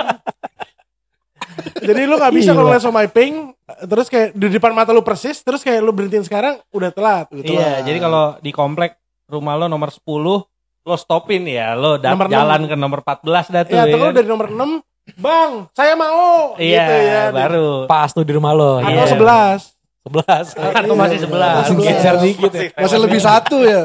Jadi 1.75 2.01
lu 2.03 2.15
gak 2.15 2.31
bisa 2.31 2.49
Iya. 2.49 2.55
kalau 2.55 2.67
ngeliat 2.67 2.81
So 2.81 2.89
My 2.89 3.05
Pink, 3.05 3.35
terus 3.83 4.07
kayak 4.07 4.31
di 4.33 4.47
depan 4.49 4.71
mata 4.71 4.89
lu 4.89 5.03
persis, 5.03 5.37
terus 5.37 5.61
kayak 5.61 5.83
lu 5.83 5.91
berhentiin 5.91 6.23
sekarang, 6.23 6.57
udah 6.71 6.89
telat. 6.89 7.27
Udah 7.29 7.43
telat. 7.43 7.59
Iya, 7.59 7.71
jadi 7.83 7.97
kalau 7.99 8.39
di 8.39 8.51
komplek 8.51 8.95
rumah 9.27 9.53
lo 9.55 9.67
nomor 9.67 9.91
10, 9.91 10.47
lo 10.79 10.95
stopin 10.95 11.43
ya, 11.43 11.75
lo 11.75 11.99
Nomor 11.99 12.27
jalan 12.27 12.61
ke 12.65 12.75
nomor 12.75 12.99
14 13.01 13.51
dah 13.51 13.63
tuh. 13.63 13.75
Ya, 13.75 13.83
ya 13.83 13.95
kan? 13.99 14.15
dari 14.15 14.25
nomor 14.25 14.47
6, 14.47 14.79
Bang, 15.13 15.67
saya 15.75 15.99
mau. 15.99 16.55
Iya, 16.55 16.79
gitu 16.79 16.93
ya. 16.95 17.21
baru. 17.29 17.69
Pas 17.85 18.07
tuh 18.09 18.23
di 18.23 18.31
rumah 18.31 18.55
lo. 18.55 18.79
Atau 18.79 18.87
Iya. 18.89 19.11
11. 19.11 19.61
Sebelas. 19.99 20.45
Atau 20.55 20.95
masih 20.95 21.17
Iya, 21.19 21.25
11. 21.27 21.53
Langsung 21.59 21.77
Iya. 21.77 21.89
geser 21.91 22.15
dikit 22.23 22.51
ya. 22.51 22.61
Masih 22.73 22.99
lebih 23.03 23.19
satu 23.19 23.57
ya. 23.61 23.83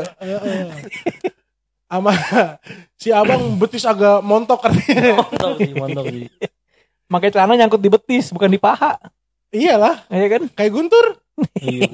Sama 1.89 2.13
si 3.01 3.09
abang 3.11 3.57
betis 3.57 3.83
agak 3.83 4.21
montok 4.21 4.61
katanya. 4.61 5.17
Montok 5.21 5.53
sih, 5.57 5.73
montok 5.73 6.05
sih. 6.07 6.29
Pakai 7.09 7.33
celana 7.33 7.57
nyangkut 7.57 7.81
di 7.81 7.89
betis, 7.89 8.29
bukan 8.29 8.47
di 8.47 8.57
paha. 8.57 9.01
Iyalah, 9.49 10.05
Iya 10.07 10.27
kan? 10.29 10.43
kayak 10.53 10.69
Guntur. 10.71 11.17
Iya. 11.57 11.89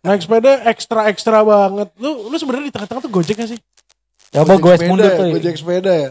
Naik 0.00 0.22
sepeda 0.22 0.62
ekstra-ekstra 0.64 1.42
banget. 1.42 1.90
Lu 1.96 2.30
lu 2.30 2.36
sebenarnya 2.36 2.70
di 2.70 2.72
tengah-tengah 2.72 3.02
tuh 3.02 3.10
Gojek 3.10 3.34
gak 3.34 3.50
sih? 3.50 3.58
Coba 4.30 4.54
gue 4.54 4.62
Gojek 4.70 4.86
mundur 4.86 5.02
sepeda 5.04 5.18
tuh. 5.18 5.26
ya, 5.26 5.32
Gojek 5.34 5.56
sepeda 5.56 5.92
ya. 5.92 6.10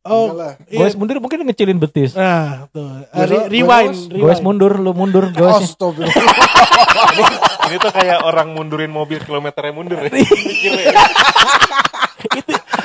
Oh, 0.00 0.32
iya. 0.64 0.80
Goes 0.80 0.96
mundur 0.96 1.20
mungkin 1.20 1.44
ngecilin 1.44 1.76
betis. 1.76 2.16
Nah, 2.16 2.64
tuh. 2.72 3.04
Gua- 3.04 3.28
Re- 3.28 3.52
rewind. 3.52 4.08
Goes 4.08 4.40
mundur, 4.40 4.72
lu 4.74 4.96
mundur, 4.96 5.28
goesnya. 5.28 5.68
stop. 5.68 6.00
Ini 6.00 7.76
tuh 7.76 7.92
kayak 7.92 8.24
orang 8.24 8.48
mundurin 8.50 8.88
mobil 8.88 9.20
kilometernya 9.20 9.68
mundur 9.70 10.00
ya. 10.00 10.08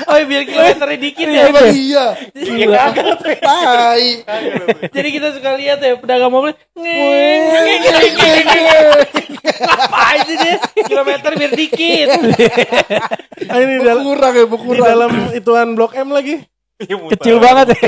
Oh 0.05 0.17
biar 0.21 0.43
kilometernya 0.45 0.99
dikit 1.01 1.27
ya. 1.27 1.41
Emang 1.49 1.69
iya. 1.73 2.05
Gila. 2.33 2.83
Tai. 3.41 4.07
Jadi 4.93 5.09
kita 5.09 5.27
suka 5.33 5.57
lihat 5.57 5.79
ya 5.81 5.97
pedagang 5.97 6.29
mobil. 6.29 6.53
Ngapain 9.45 10.19
sih 10.25 10.37
dia? 10.37 10.55
Kilometer 10.85 11.31
biar 11.33 11.51
dikit. 11.57 12.07
Ini 13.45 13.63
di, 13.65 13.77
Berkurang 13.81 14.33
ya, 14.33 14.45
di 14.45 14.49
berkurang. 14.49 14.85
dalam 14.85 15.11
ituan 15.33 15.67
Blok 15.73 15.97
M 15.97 16.09
lagi. 16.13 16.45
Iya. 16.75 16.95
Kecil 17.15 17.39
banget 17.39 17.73
ya. 17.73 17.79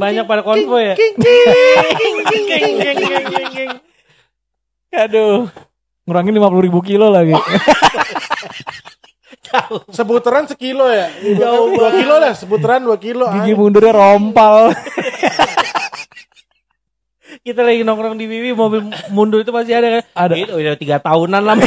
Banyak 0.00 0.24
pada 0.24 0.42
konvoy 0.42 0.92
ya. 0.92 0.94
Aduh. 5.06 5.46
Ngurangin 6.08 6.34
50 6.34 6.66
ribu 6.66 6.80
kilo 6.82 7.06
lagi. 7.12 7.36
Seputaran 9.90 10.46
sekilo 10.46 10.86
ya. 10.88 11.10
Jauh 11.36 11.74
dua 11.74 11.90
kilo 11.94 12.14
lah, 12.18 12.32
seputaran 12.34 12.82
dua 12.82 12.98
kilo. 12.98 13.26
Gigi 13.30 13.54
mundurnya 13.54 13.92
rompal. 13.94 14.70
Kita 17.40 17.64
lagi 17.64 17.80
nongkrong 17.80 18.20
di 18.20 18.28
Wiwi 18.28 18.52
mobil 18.52 18.84
mundur 19.16 19.40
itu 19.40 19.48
masih 19.48 19.80
ada 19.80 19.88
kan? 19.96 20.02
Ada. 20.12 20.34
Itu 20.36 20.52
udah 20.60 20.76
tiga 20.76 21.00
tahunan 21.00 21.40
lah. 21.40 21.56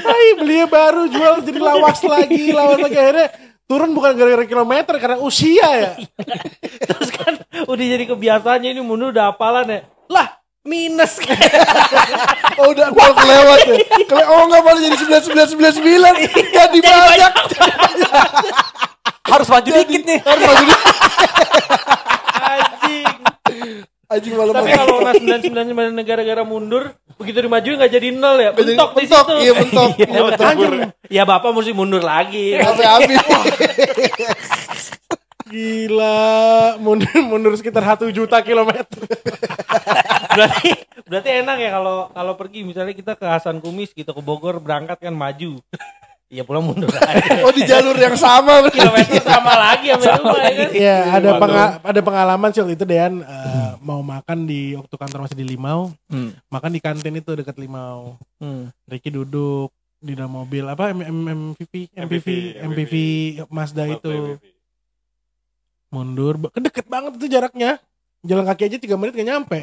Hai, 0.00 0.32
belinya 0.40 0.64
baru 0.64 1.12
jual 1.12 1.44
jadi 1.44 1.60
lawas 1.60 2.00
lagi, 2.00 2.56
lawas 2.56 2.80
lagi 2.80 2.96
akhirnya 2.96 3.28
turun 3.68 3.92
bukan 3.92 4.16
gara-gara 4.16 4.48
kilometer 4.48 4.96
karena 4.96 5.20
usia 5.20 5.68
ya. 5.76 5.92
Terus 6.88 7.12
kan 7.12 7.36
udah 7.68 7.84
jadi 7.84 8.04
kebiasaannya 8.08 8.72
ini 8.72 8.80
mundur 8.80 9.12
udah 9.12 9.36
hafalan 9.36 9.68
ya. 9.68 9.80
Lah 10.08 10.39
minus 10.60 11.16
Oh 12.60 12.76
udah 12.76 12.92
gua 12.92 13.08
kelewat 13.16 13.60
ya. 13.64 13.76
Kele 14.04 14.24
oh 14.28 14.44
enggak 14.44 14.60
malah 14.60 14.80
jadi 14.84 14.96
9999. 15.00 16.52
Jadi 16.52 16.78
banyak. 16.84 17.32
Harus 19.24 19.48
maju 19.48 19.68
dikit 19.80 20.02
nih. 20.04 20.18
Harus 20.20 20.42
maju 20.44 20.62
dikit. 20.68 20.80
anjing. 22.44 23.14
Anjing 24.10 24.32
malah 24.36 24.52
Tapi 24.60 24.70
kalau 24.76 24.94
orang 25.00 25.14
999 25.40 25.96
negara-gara 25.96 26.42
mundur, 26.44 26.92
begitu 27.16 27.38
dimajuin 27.40 27.80
nggak 27.80 27.92
jadi 27.96 28.08
nol 28.12 28.36
ya. 28.36 28.50
Jadi 28.52 28.76
Bentok 28.76 28.90
di 28.92 29.06
situ. 29.08 29.32
Iya. 29.32 29.40
Iya 29.40 29.52
mentok. 29.56 29.88
Anjing, 30.44 30.72
Ya 31.08 31.22
bapak 31.24 31.50
mesti 31.56 31.72
mundur 31.72 32.04
lagi. 32.04 32.60
Sampai 32.60 32.84
habis. 32.84 33.16
gila, 35.50 36.18
mundur 36.78 37.10
mundur 37.28 37.52
sekitar 37.54 37.82
satu 37.84 38.06
juta 38.08 38.38
kilometer. 38.40 38.86
berarti 40.30 40.70
berarti 41.04 41.30
enak 41.42 41.56
ya 41.58 41.70
kalau 41.72 41.96
kalau 42.08 42.32
pergi 42.34 42.62
misalnya 42.62 42.94
kita 42.94 43.12
ke 43.14 43.26
Hasan 43.26 43.58
Kumis 43.58 43.90
gitu 43.90 44.08
ke 44.08 44.22
Bogor 44.22 44.56
berangkat 44.56 44.96
kan 44.96 45.12
maju. 45.12 45.58
Iya 46.30 46.46
pulang 46.46 46.62
mundur 46.62 46.86
lagi. 46.86 47.26
Oh 47.46 47.50
di 47.50 47.66
jalur 47.66 47.94
yang 47.94 48.14
sama 48.14 48.62
berarti. 48.62 48.78
Kilometer 48.78 49.18
sama 49.18 49.52
lagi 49.52 49.86
sama 49.90 50.14
rumah 50.16 50.38
ya 50.40 50.52
kan. 50.54 50.68
Iya, 50.70 50.96
ada 51.10 51.30
penga- 51.36 51.74
ada 51.82 52.00
pengalaman 52.00 52.48
sih 52.48 52.60
waktu 52.62 52.74
itu 52.78 52.86
Dean 52.86 53.14
eh, 53.18 53.70
mau 53.82 53.98
makan 53.98 54.46
di 54.46 54.78
waktu 54.78 54.94
kantor 54.94 55.26
masih 55.26 55.34
di 55.34 55.46
Limau, 55.48 55.90
Hmm. 56.06 56.30
makan 56.46 56.70
di 56.70 56.78
kantin 56.78 57.18
itu 57.18 57.34
dekat 57.34 57.58
Limau. 57.58 58.14
Hmm. 58.38 58.70
Ricky 58.86 59.10
duduk 59.10 59.74
di 59.98 60.14
dalam 60.14 60.32
mobil 60.32 60.62
apa 60.64 60.94
MPV 60.94 61.92
MPV 61.92 62.26
MPV 62.62 62.94
Mazda 63.50 63.84
itu 63.84 64.38
mundur 65.90 66.38
ba- 66.38 66.54
deket 66.56 66.86
banget 66.86 67.14
itu 67.16 67.26
jaraknya 67.28 67.78
jalan 68.22 68.44
kaki 68.44 68.62
aja 68.64 68.78
tiga 68.78 68.94
menit 68.94 69.12
gak 69.12 69.26
nyampe 69.26 69.58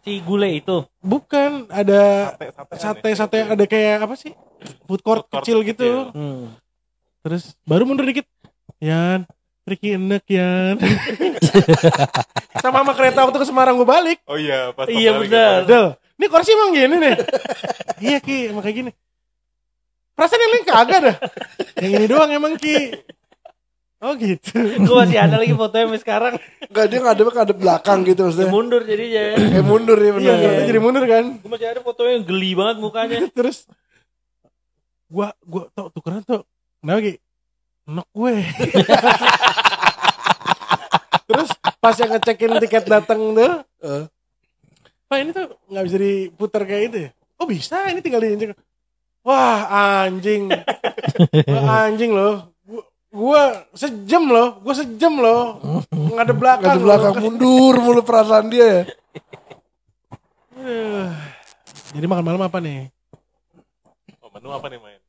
Si 0.00 0.16
gule 0.18 0.48
itu. 0.54 0.88
bukan 0.98 1.68
ada 1.68 2.32
sate 2.72 3.12
sate 3.12 3.44
ada 3.44 3.64
kayak 3.64 4.00
apa 4.00 4.14
sih 4.14 4.32
food 4.84 5.00
court, 5.00 5.22
Food 5.22 5.30
court 5.30 5.42
kecil 5.42 5.58
kecil. 5.58 5.68
gitu 5.70 5.90
Hmm. 6.10 6.56
terus 7.20 7.52
baru 7.62 7.84
mundur 7.84 8.04
dikit 8.04 8.24
Yan 8.78 9.28
Ricky 9.62 9.94
enek 9.94 10.24
Yan 10.26 10.80
sama 12.62 12.80
sama 12.80 12.92
kereta 12.92 13.22
waktu 13.22 13.36
ke 13.36 13.46
Semarang 13.46 13.76
gue 13.76 13.84
balik 13.86 14.18
Oh 14.24 14.34
iya, 14.34 14.72
pas 14.72 14.88
Iya, 14.88 15.14
benar. 15.14 15.28
gitu. 15.62 15.68
Del, 15.68 15.86
ini 16.16 16.26
kursi 16.26 16.50
emang 16.50 16.70
gini 16.70 16.96
nih. 16.96 17.14
iya 17.98 18.18
Ki, 18.18 18.48
emang 18.48 18.60
kayak 18.60 18.76
gini. 18.78 18.90
Perasaan 20.12 20.36
yang 20.38 20.52
lain 20.52 20.64
kagak 20.66 21.00
dah. 21.02 21.16
Yang 21.78 21.92
ini 21.94 22.06
doang 22.06 22.30
emang 22.30 22.52
Ki. 22.54 22.92
Oh 24.00 24.16
gitu. 24.16 24.56
Gue 24.88 24.96
masih 24.96 25.20
ada 25.20 25.36
lagi 25.36 25.52
fotonya 25.52 25.84
sampai 25.84 26.00
sekarang. 26.00 26.34
Enggak 26.66 26.86
dia 26.88 26.98
ngadep 27.04 27.26
ngadep 27.28 27.56
belakang 27.60 27.98
gitu 28.02 28.20
Dia 28.20 28.26
maksudnya. 28.32 28.48
mundur 28.48 28.82
jadinya. 28.82 29.24
Eh 29.60 29.64
mundur 29.64 29.98
ya 30.00 30.10
benar. 30.16 30.24
Iya, 30.24 30.34
kereta 30.40 30.62
jadi 30.64 30.80
mundur 30.80 31.04
kan. 31.04 31.24
Gue 31.36 31.50
masih 31.52 31.66
ada 31.68 31.80
fotonya 31.84 32.12
yang 32.16 32.24
geli 32.24 32.50
banget 32.56 32.76
mukanya. 32.80 33.18
Terus 33.38 33.68
gua 35.04 35.36
gua 35.44 35.68
tuh 35.70 35.92
tukeran 35.92 36.24
tuh. 36.24 36.48
Kenapa 36.80 37.00
Ki? 37.02 37.14
Enak 37.84 38.08
gue. 38.08 38.32
Terus 41.28 41.48
pas 41.76 41.94
yang 41.94 42.10
ngecekin 42.10 42.52
tiket 42.58 42.84
datang 42.86 43.20
tuh, 43.32 43.52
Eh. 43.80 44.04
Pak 45.06 45.16
ini 45.18 45.30
tuh 45.30 45.46
nggak 45.66 45.84
bisa 45.84 45.96
diputar 45.98 46.62
kayak 46.62 46.82
itu 46.88 46.98
ya? 47.04 47.10
Oh 47.34 47.46
bisa, 47.46 47.88
ini 47.88 47.98
tinggal 47.98 48.20
diinjek. 48.20 48.54
Wah 49.20 49.68
anjing, 50.06 50.48
Wah, 51.44 51.84
anjing 51.84 52.10
loh. 52.10 52.48
Gua, 53.10 53.66
gua 53.66 53.74
sejam 53.74 54.22
loh, 54.30 54.62
gua 54.62 54.74
sejam 54.74 55.18
loh. 55.18 55.58
Ngadep 55.90 56.36
belakang. 56.38 56.78
Ngadep 56.78 56.82
belakang 56.86 57.14
loh. 57.18 57.22
mundur 57.26 57.74
mulu 57.82 58.02
perasaan 58.06 58.46
dia 58.46 58.66
ya. 58.66 58.82
Jadi 61.94 62.06
makan 62.06 62.22
malam 62.22 62.42
apa 62.46 62.62
nih? 62.62 62.86
Oh, 64.22 64.30
menu 64.30 64.54
apa 64.54 64.70
nih 64.70 64.78
main? 64.78 65.00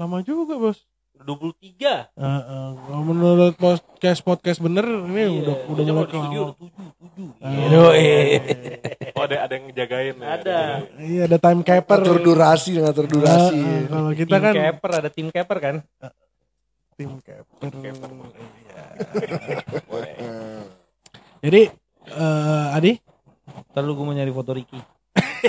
Lama 0.00 0.24
juga 0.24 0.56
bos. 0.56 0.88
23. 1.22 1.78
Eh, 1.78 2.02
eh, 2.18 2.70
kalau 2.74 3.02
menurut 3.06 3.54
podcast 3.54 4.20
podcast 4.26 4.58
bener 4.58 4.82
ini 5.06 5.44
udah 5.44 5.56
udah 5.70 5.84
mulai 5.86 6.08
studio 6.10 6.42
udah 6.50 6.56
7, 6.58 7.38
7. 7.38 7.46
Eh, 7.46 7.66
Yoi. 7.70 8.06
Oh, 9.14 9.22
ada 9.22 9.36
ada 9.46 9.52
yang 9.54 9.64
ngejagain 9.70 10.16
ya. 10.18 10.26
Ada. 10.34 10.58
Iya 10.98 11.22
ada 11.30 11.38
time 11.38 11.62
capper. 11.62 12.00
Ngatur 12.02 12.18
durasi, 12.26 12.70
ngatur 12.80 13.06
durasi. 13.06 13.54
Eh, 13.54 13.62
eh, 13.62 13.82
kalau 13.86 14.10
kita 14.16 14.34
Tim 14.34 14.42
kan 14.42 14.54
capper, 14.56 14.90
ada 14.98 15.10
tim 15.12 15.28
capper 15.30 15.58
kan? 15.60 15.76
Tim 16.96 17.10
capper. 17.22 17.72
Eh. 19.92 20.62
Jadi 21.42 21.62
eh 22.12 22.76
Adi, 22.76 22.92
Ntar 23.72 23.82
lu 23.84 23.96
gue 23.96 24.04
mau 24.04 24.14
nyari 24.14 24.32
foto 24.32 24.52
Ricky. 24.54 24.78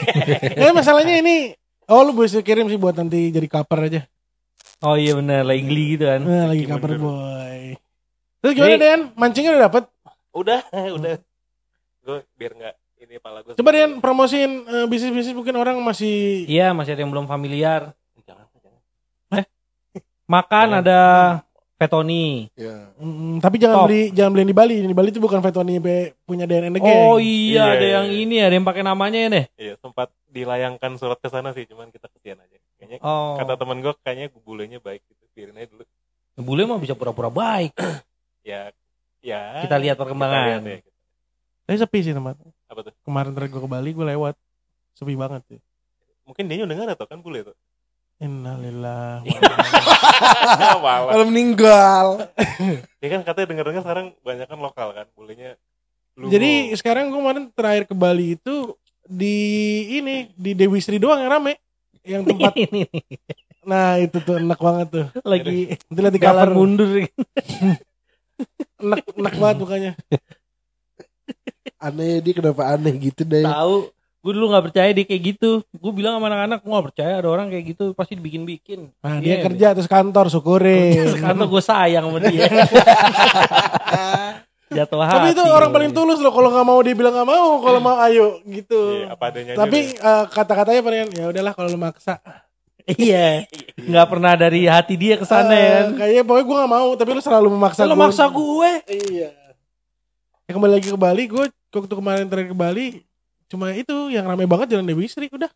eh 0.64 0.72
masalahnya 0.74 1.22
ini 1.22 1.54
oh 1.88 2.02
lu 2.04 2.12
bisa 2.18 2.42
kirim 2.42 2.68
sih 2.68 2.80
buat 2.80 2.96
nanti 2.98 3.30
jadi 3.30 3.48
cover 3.48 3.80
aja. 3.88 4.02
Oh 4.84 5.00
iya 5.00 5.16
benar, 5.16 5.48
lagi 5.48 5.64
geli 5.64 5.96
gitu 5.96 6.08
kan. 6.08 6.22
Nah, 6.24 6.46
lagi 6.52 6.64
Ricky 6.66 6.72
cover 6.72 6.92
mundur. 6.98 7.04
boy. 7.08 7.60
Terus 8.44 8.54
gimana 8.60 8.76
Den? 8.76 9.02
Mancingnya 9.16 9.52
udah 9.56 9.64
dapet? 9.72 9.84
Udah, 10.36 10.62
udah. 10.98 11.16
Gue 12.04 12.20
biar 12.36 12.52
nggak 12.60 12.76
ini 13.04 13.16
pala 13.24 13.40
gue. 13.44 13.54
Coba 13.56 13.70
Den 13.72 13.92
promosiin 14.04 14.52
eh, 14.68 14.86
bisnis-bisnis 14.92 15.36
mungkin 15.36 15.56
orang 15.56 15.80
masih 15.80 16.44
Iya, 16.48 16.76
masih 16.76 16.96
ada 16.96 17.02
yang 17.08 17.12
belum 17.14 17.28
familiar. 17.28 17.96
Makan 20.26 20.68
Jangan. 20.70 20.82
ada 20.82 21.00
Fetoni. 21.74 22.48
Ya. 22.56 22.94
Mm, 22.96 23.44
tapi 23.44 23.60
jangan 23.60 23.84
Top. 23.84 23.88
beli 23.92 24.02
jangan 24.16 24.32
beli 24.32 24.42
yang 24.42 24.52
di 24.52 24.58
Bali. 24.58 24.74
Yang 24.80 24.90
Di 24.90 24.98
Bali 24.98 25.10
itu 25.12 25.20
bukan 25.20 25.40
Vetoni 25.40 25.76
be- 25.78 26.16
punya 26.24 26.46
Gang. 26.46 26.72
Oh 26.80 27.20
iya, 27.20 27.20
Iya, 27.20 27.64
ada 27.68 27.82
iya, 27.82 27.94
yang 28.00 28.08
iya. 28.08 28.20
ini, 28.24 28.36
ada 28.40 28.54
yang 28.56 28.64
pakai 28.64 28.84
namanya 28.84 29.20
ya 29.20 29.30
deh. 29.30 29.46
Iya, 29.58 29.74
sempat 29.78 30.08
dilayangkan 30.30 30.96
surat 30.96 31.20
ke 31.20 31.28
sana 31.28 31.52
sih, 31.52 31.68
cuman 31.68 31.92
kita 31.92 32.08
kesian 32.08 32.40
aja. 32.40 32.58
Kayaknya 32.80 32.98
Oh. 33.04 33.36
kata 33.36 33.60
temen 33.60 33.84
gue 33.84 33.94
kayaknya 34.00 34.32
bulenya 34.38 34.80
baik 34.80 35.04
gitu. 35.04 35.24
Biarin 35.34 35.60
aja 35.60 35.68
dulu. 35.68 35.84
Bule 36.36 36.64
mah 36.64 36.80
bisa 36.80 36.94
pura-pura 36.94 37.28
baik. 37.28 37.76
Ya, 38.44 38.76
ya. 39.24 39.64
Kita 39.64 39.80
lihat 39.80 39.96
kita 39.96 40.04
perkembangan. 40.04 40.60
lihat 40.60 40.64
ya. 40.68 40.78
Tapi 41.64 41.78
sepi 41.80 42.00
sih 42.04 42.12
tempat. 42.12 42.36
Apa 42.68 42.80
tuh? 42.84 42.92
Kemarin 43.08 43.32
terakhir 43.32 43.56
gue 43.56 43.64
ke 43.64 43.70
Bali 43.72 43.90
gue 43.92 44.04
lewat. 44.06 44.36
Sepi 44.94 45.16
banget 45.16 45.48
sih. 45.48 45.60
Mungkin 46.28 46.44
dia 46.48 46.68
udah 46.68 46.76
nggak 46.76 46.88
ada 46.92 46.96
tuh 47.00 47.08
kan 47.08 47.24
bule 47.24 47.48
tuh. 47.48 47.56
Innalillah. 48.22 49.26
Malah. 50.84 51.12
Kalau 51.16 51.26
meninggal. 51.28 52.06
Ya 53.02 53.08
kan 53.10 53.22
katanya 53.26 53.48
denger-dengar 53.50 53.84
sekarang 53.84 54.08
banyak 54.22 54.48
kan 54.48 54.60
lokal 54.62 54.88
kan 54.94 55.08
bulenya. 55.18 55.58
Lugo. 56.14 56.30
Jadi 56.30 56.78
sekarang 56.78 57.10
gue 57.10 57.18
kemarin 57.18 57.46
terakhir 57.50 57.84
ke 57.90 57.96
Bali 57.98 58.38
itu 58.38 58.78
di 59.04 59.38
ini 59.98 60.30
di 60.38 60.54
Dewi 60.54 60.78
Sri 60.78 61.02
doang 61.02 61.20
yang 61.26 61.32
rame. 61.34 61.58
Yang 62.06 62.22
tempat 62.30 62.54
ini 62.60 62.84
nah 63.64 63.96
itu 63.96 64.20
tuh 64.20 64.36
enak 64.44 64.60
banget 64.60 64.88
tuh. 64.92 65.08
lagi 65.24 65.72
Nanti 65.88 66.00
lihat 66.04 66.14
di 66.14 66.20
cover 66.20 66.50
mundur. 66.52 66.90
enak 68.84 69.00
enak 69.16 69.34
banget 69.40 69.58
mukanya. 69.64 69.92
Aneh 71.88 72.20
dia 72.20 72.34
kenapa 72.36 72.76
aneh 72.76 72.92
gitu 73.00 73.24
deh. 73.24 73.48
Tahu 73.48 73.88
Gue 74.24 74.32
dulu 74.32 74.56
nggak 74.56 74.72
percaya 74.72 74.90
dia 74.96 75.04
kayak 75.04 75.36
gitu. 75.36 75.60
Gue 75.76 75.92
bilang 75.92 76.16
sama 76.16 76.32
anak-anak, 76.32 76.64
gue 76.64 76.72
nggak 76.72 76.88
percaya 76.96 77.14
ada 77.20 77.28
orang 77.28 77.52
kayak 77.52 77.76
gitu. 77.76 77.92
Pasti 77.92 78.16
dibikin-bikin. 78.16 78.88
Nah, 79.04 79.20
Iya, 79.20 79.20
dia 79.20 79.36
kerja 79.44 79.68
terus 79.76 79.92
kantor 79.92 80.32
syukurin. 80.32 81.12
Karena 81.28 81.44
gue 81.44 81.62
sayang 81.62 82.08
sama 82.08 82.20
dia. 82.24 82.48
Jatuh 84.74 85.04
hati. 85.04 85.16
Tapi 85.20 85.28
itu 85.36 85.44
orang 85.44 85.70
paling 85.70 85.92
tulus 85.92 86.24
loh 86.24 86.32
kalau 86.32 86.50
nggak 86.50 86.66
mau 86.66 86.80
dia 86.82 86.96
bilang 86.96 87.14
nggak 87.14 87.30
mau, 87.30 87.62
kalau 87.62 87.80
mau 87.84 88.00
ayo 88.08 88.40
gitu. 88.48 89.06
Iya, 89.06 89.14
apa 89.14 89.24
adanya 89.30 89.54
Tapi 89.60 89.80
eh, 89.94 90.24
kata-katanya 90.32 90.82
paling 90.82 91.12
ya 91.14 91.26
udahlah 91.30 91.54
kalau 91.54 91.70
lu 91.70 91.78
maksa. 91.78 92.18
Iya. 92.88 93.46
Nggak 93.76 94.08
pernah 94.08 94.34
dari 94.34 94.66
hati 94.66 94.96
dia 94.96 95.16
ke 95.20 95.28
sana 95.28 95.52
ya 95.52 95.68
kan. 95.70 95.86
Eh, 95.86 95.96
Kayaknya 96.00 96.24
pokoknya 96.26 96.46
gue 96.48 96.58
gak 96.64 96.72
mau, 96.74 96.90
tapi 96.96 97.10
lu 97.12 97.22
selalu 97.22 97.48
memaksa 97.54 97.82
gua. 97.86 97.96
maksa 97.96 98.24
gue. 98.28 98.72
Iya. 98.88 99.30
Ya, 100.44 100.52
kembali 100.52 100.74
lagi 100.80 100.88
ke 100.92 101.00
Bali, 101.00 101.24
gue 101.28 101.46
waktu 101.72 101.96
kemarin 101.96 102.26
terakhir 102.28 102.52
ke 102.52 102.58
Bali, 102.58 102.86
cuma 103.54 103.70
itu 103.78 104.10
yang 104.10 104.26
rame 104.26 104.50
banget 104.50 104.74
Jalan 104.74 104.90
Dewi 104.90 105.06
Sri 105.06 105.30
udah. 105.30 105.54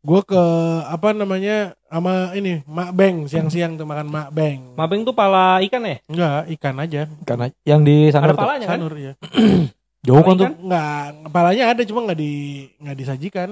Gue 0.00 0.20
ke 0.24 0.44
apa 0.88 1.12
namanya 1.12 1.76
sama 1.88 2.32
ini 2.32 2.64
Mak 2.64 2.90
Beng 2.96 3.16
siang-siang 3.28 3.76
tuh 3.76 3.84
makan 3.84 4.08
Mak 4.08 4.28
Beng. 4.32 4.76
Mabeng 4.76 5.04
tuh 5.04 5.12
pala 5.16 5.60
ikan 5.64 5.80
ya? 5.84 6.00
Enggak, 6.08 6.40
ikan 6.56 6.76
aja. 6.80 7.02
Karena 7.24 7.48
yang 7.64 7.80
di 7.80 8.08
sana 8.08 8.28
Ada 8.28 8.36
palanya 8.36 8.66
kan? 8.68 8.80
Sanur 8.80 8.96
ya. 8.96 9.12
jauh 10.08 10.20
kan 10.24 10.34
tuh. 10.36 10.46
ikan? 10.48 10.54
Enggak, 10.56 11.04
kepalanya 11.28 11.64
ada 11.68 11.82
cuma 11.84 12.00
nggak 12.08 12.18
di 12.20 12.32
nggak 12.80 12.96
disajikan 12.96 13.48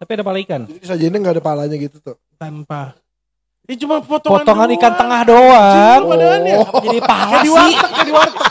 Tapi 0.00 0.10
ada 0.16 0.24
pala 0.24 0.38
ikan. 0.40 0.64
Jadi 0.64 0.84
sajiannya 0.84 1.18
nggak 1.20 1.34
ada 1.36 1.44
palanya 1.44 1.76
gitu 1.76 1.96
tuh. 2.00 2.16
tanpa. 2.40 2.96
Ini 3.68 3.76
cuma 3.84 4.00
potongan 4.00 4.42
Potongan 4.42 4.68
ikan 4.80 4.92
tengah 4.96 5.20
doang. 5.28 6.00
Padaannya. 6.08 6.54
Jadi 6.88 6.98
paha 7.04 7.26
Kayak 7.28 7.44
di 7.44 7.50
sih. 7.52 7.54
warteg, 7.54 7.90
di 8.08 8.12
warteg. 8.16 8.49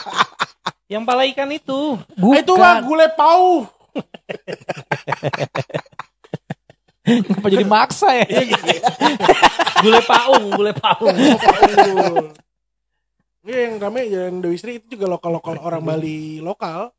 Yang 0.90 1.04
pala 1.06 1.24
ikan 1.30 1.50
itu. 1.54 2.02
Ah, 2.18 2.42
Itu 2.42 2.58
mah 2.58 2.82
gulai 2.82 3.14
pau. 3.14 3.70
Kenapa 7.06 7.48
jadi 7.50 7.66
maksa 7.66 8.10
ya? 8.14 8.26
Gulai 9.82 10.04
paung, 10.04 10.46
gulai 10.54 10.74
paung. 10.74 11.18
Iya 13.46 13.60
yang 13.72 13.76
rame 13.82 14.02
Jalan 14.12 14.36
Dewi 14.44 14.58
Sri 14.60 14.78
itu 14.84 15.00
juga 15.00 15.10
lokal-lokal 15.10 15.58
orang 15.64 15.82
Bali 15.82 16.44
lokal. 16.44 16.92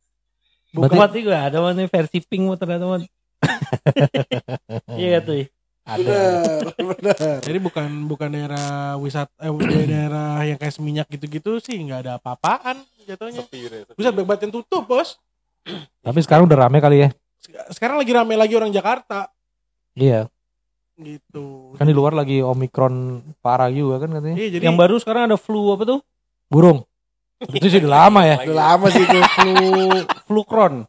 Bukan 0.70 1.10
sih 1.10 1.22
gue 1.26 1.34
ada 1.34 1.58
mana 1.58 1.82
versi 1.86 2.18
pink 2.22 2.46
mau 2.46 2.56
ternyata 2.58 2.86
man. 2.86 3.02
Iya 5.00 5.18
tuh. 5.22 5.46
Benar. 5.90 7.42
Jadi 7.42 7.58
bukan 7.58 8.06
bukan 8.06 8.28
daerah 8.30 8.94
wisata 8.98 9.30
eh 9.42 9.50
daerah 9.86 10.38
yang 10.46 10.58
kayak 10.58 10.74
seminyak 10.74 11.06
gitu-gitu 11.10 11.58
sih 11.58 11.74
nggak 11.82 12.06
ada 12.06 12.12
apa-apaan 12.22 12.78
jatuhnya. 13.10 13.42
Sepi 13.42 13.60
deh, 13.64 13.80
sepi. 13.84 13.96
Bisa 13.96 14.10
banget 14.10 14.40
yang 14.44 14.52
tutup 14.54 14.84
bos. 14.84 15.18
Tapi 16.00 16.18
sekarang 16.20 16.44
udah 16.44 16.58
rame 16.60 16.78
kali 16.78 17.04
ya. 17.04 17.08
Sekarang 17.68 17.96
lagi 17.96 18.10
rame 18.10 18.34
lagi 18.34 18.52
orang 18.52 18.68
Jakarta 18.68 19.28
Iya. 19.92 20.28
gitu. 20.94 21.72
Kan 21.74 21.84
di 21.84 21.92
luar 21.92 22.12
lagi 22.12 22.38
omikron 22.38 22.94
parah 23.38 23.68
juga 23.68 24.00
kan 24.00 24.12
katanya. 24.12 24.36
Iya 24.36 24.48
jadi 24.54 24.64
Yang 24.68 24.76
baru 24.78 24.94
sekarang 24.96 25.22
ada 25.26 25.36
flu 25.36 25.72
apa 25.72 25.84
tuh? 25.84 26.00
Burung. 26.46 26.84
Itu 27.40 27.66
sih 27.66 27.80
udah 27.80 27.92
lama 28.04 28.20
ya. 28.22 28.36
Udah 28.42 28.56
lama 28.68 28.86
sih 28.88 29.00
itu. 29.00 29.18
Flu 29.32 29.54
flukron. 30.26 30.84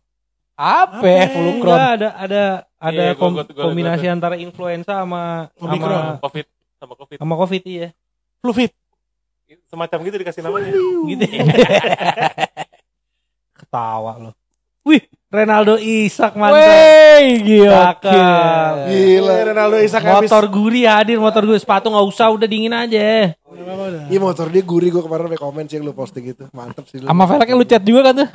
Apa? 0.53 0.99
Apa? 0.99 1.07
ya? 1.07 1.25
Fulukron. 1.31 1.71
Enggak 1.73 1.91
ada 1.95 2.09
ada 2.13 2.43
ada 2.75 2.91
Iya, 2.91 3.11
gua- 3.11 3.17
kom- 3.17 3.33
gua- 3.33 3.47
gua- 3.47 3.63
kombinasi 3.65 4.05
gua- 4.05 4.13
antara 4.13 4.35
influenza 4.35 4.93
sama 4.99 5.21
Omikron. 5.57 5.95
sama 5.95 6.19
Covid 6.19 6.45
sama 6.75 6.93
Covid. 6.97 7.17
sama 7.17 7.33
covid 7.37 7.61
iya. 7.63 7.89
flu 8.39 8.51
fit. 8.51 8.71
Semacam 9.67 9.97
gitu 10.07 10.15
dikasih 10.21 10.41
namanya. 10.43 10.71
Gitu. 10.71 11.25
Ketawa 13.59 14.13
lo. 14.19 14.31
Wih, 14.81 15.05
Renaldo 15.29 15.77
Isak 15.77 16.33
mantap. 16.33 16.57
Wey, 16.57 17.37
gila. 17.45 17.93
Cakep. 17.93 18.75
Gila. 18.89 19.33
Ronaldo 19.53 19.77
Isak 19.77 20.01
habis. 20.01 20.25
Motor 20.25 20.45
gurih 20.49 20.89
hadir, 20.89 21.21
motor 21.21 21.45
gurih 21.45 21.61
sepatu 21.61 21.93
nggak 21.93 22.07
usah, 22.09 22.33
udah 22.33 22.47
dingin 22.49 22.73
aja. 22.73 23.37
Iya 24.09 24.19
motor 24.19 24.49
dia 24.49 24.65
gurih 24.65 24.89
gue 24.89 25.03
kemarin 25.05 25.37
komen 25.37 25.69
sih 25.69 25.77
yang 25.77 25.85
lu 25.85 25.93
posting 25.93 26.33
gitu. 26.33 26.49
Mantep 26.49 26.89
sih 26.89 26.97
lu. 26.97 27.05
Sama 27.05 27.29
velgnya 27.29 27.53
lu 27.53 27.65
chat 27.67 27.83
juga 27.85 28.01
kan 28.09 28.13
tuh? 28.25 28.29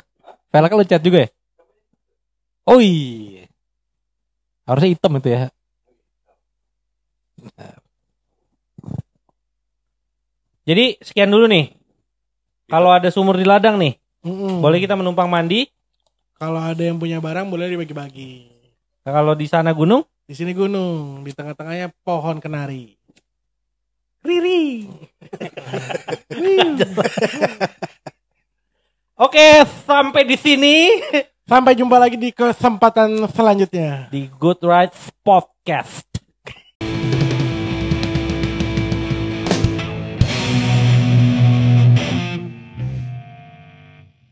Velgnya 0.53 0.79
lu 0.79 0.87
chat 0.87 1.01
juga 1.03 1.17
ya? 1.27 1.29
Oh 2.63 2.79
iya. 2.79 3.51
Harusnya 4.63 4.89
hitam 4.95 5.11
itu 5.19 5.29
ya. 5.31 5.51
Jadi 10.67 10.99
sekian 10.99 11.31
dulu 11.31 11.47
nih. 11.47 11.71
Kalau 12.67 12.91
ada 12.91 13.07
sumur 13.07 13.33
di 13.33 13.47
ladang 13.47 13.79
nih, 13.79 13.95
Mm-mm. 14.21 14.59
boleh 14.59 14.77
kita 14.77 14.93
menumpang 14.93 15.25
mandi. 15.25 15.65
Kalau 16.35 16.59
ada 16.59 16.77
yang 16.77 16.99
punya 16.99 17.17
barang 17.17 17.47
boleh 17.47 17.71
dibagi-bagi. 17.71 18.51
Nah, 19.01 19.11
kalau 19.13 19.33
di 19.33 19.47
sana 19.47 19.71
gunung, 19.71 20.03
Di 20.27 20.35
sini 20.35 20.51
gunung, 20.51 21.23
di 21.23 21.31
tengah-tengahnya 21.31 21.87
pohon 22.03 22.37
kenari. 22.37 22.99
riri. 24.19 24.83
Oke, 29.17 29.63
sampai 29.87 30.27
di 30.27 30.35
sini 30.35 30.99
Sampai 31.41 31.73
jumpa 31.73 31.95
lagi 31.95 32.19
di 32.19 32.29
kesempatan 32.29 33.23
selanjutnya. 33.31 34.11
di 34.11 34.27
Good 34.27 34.61
Rides 34.61 35.15
Podcast. 35.23 36.16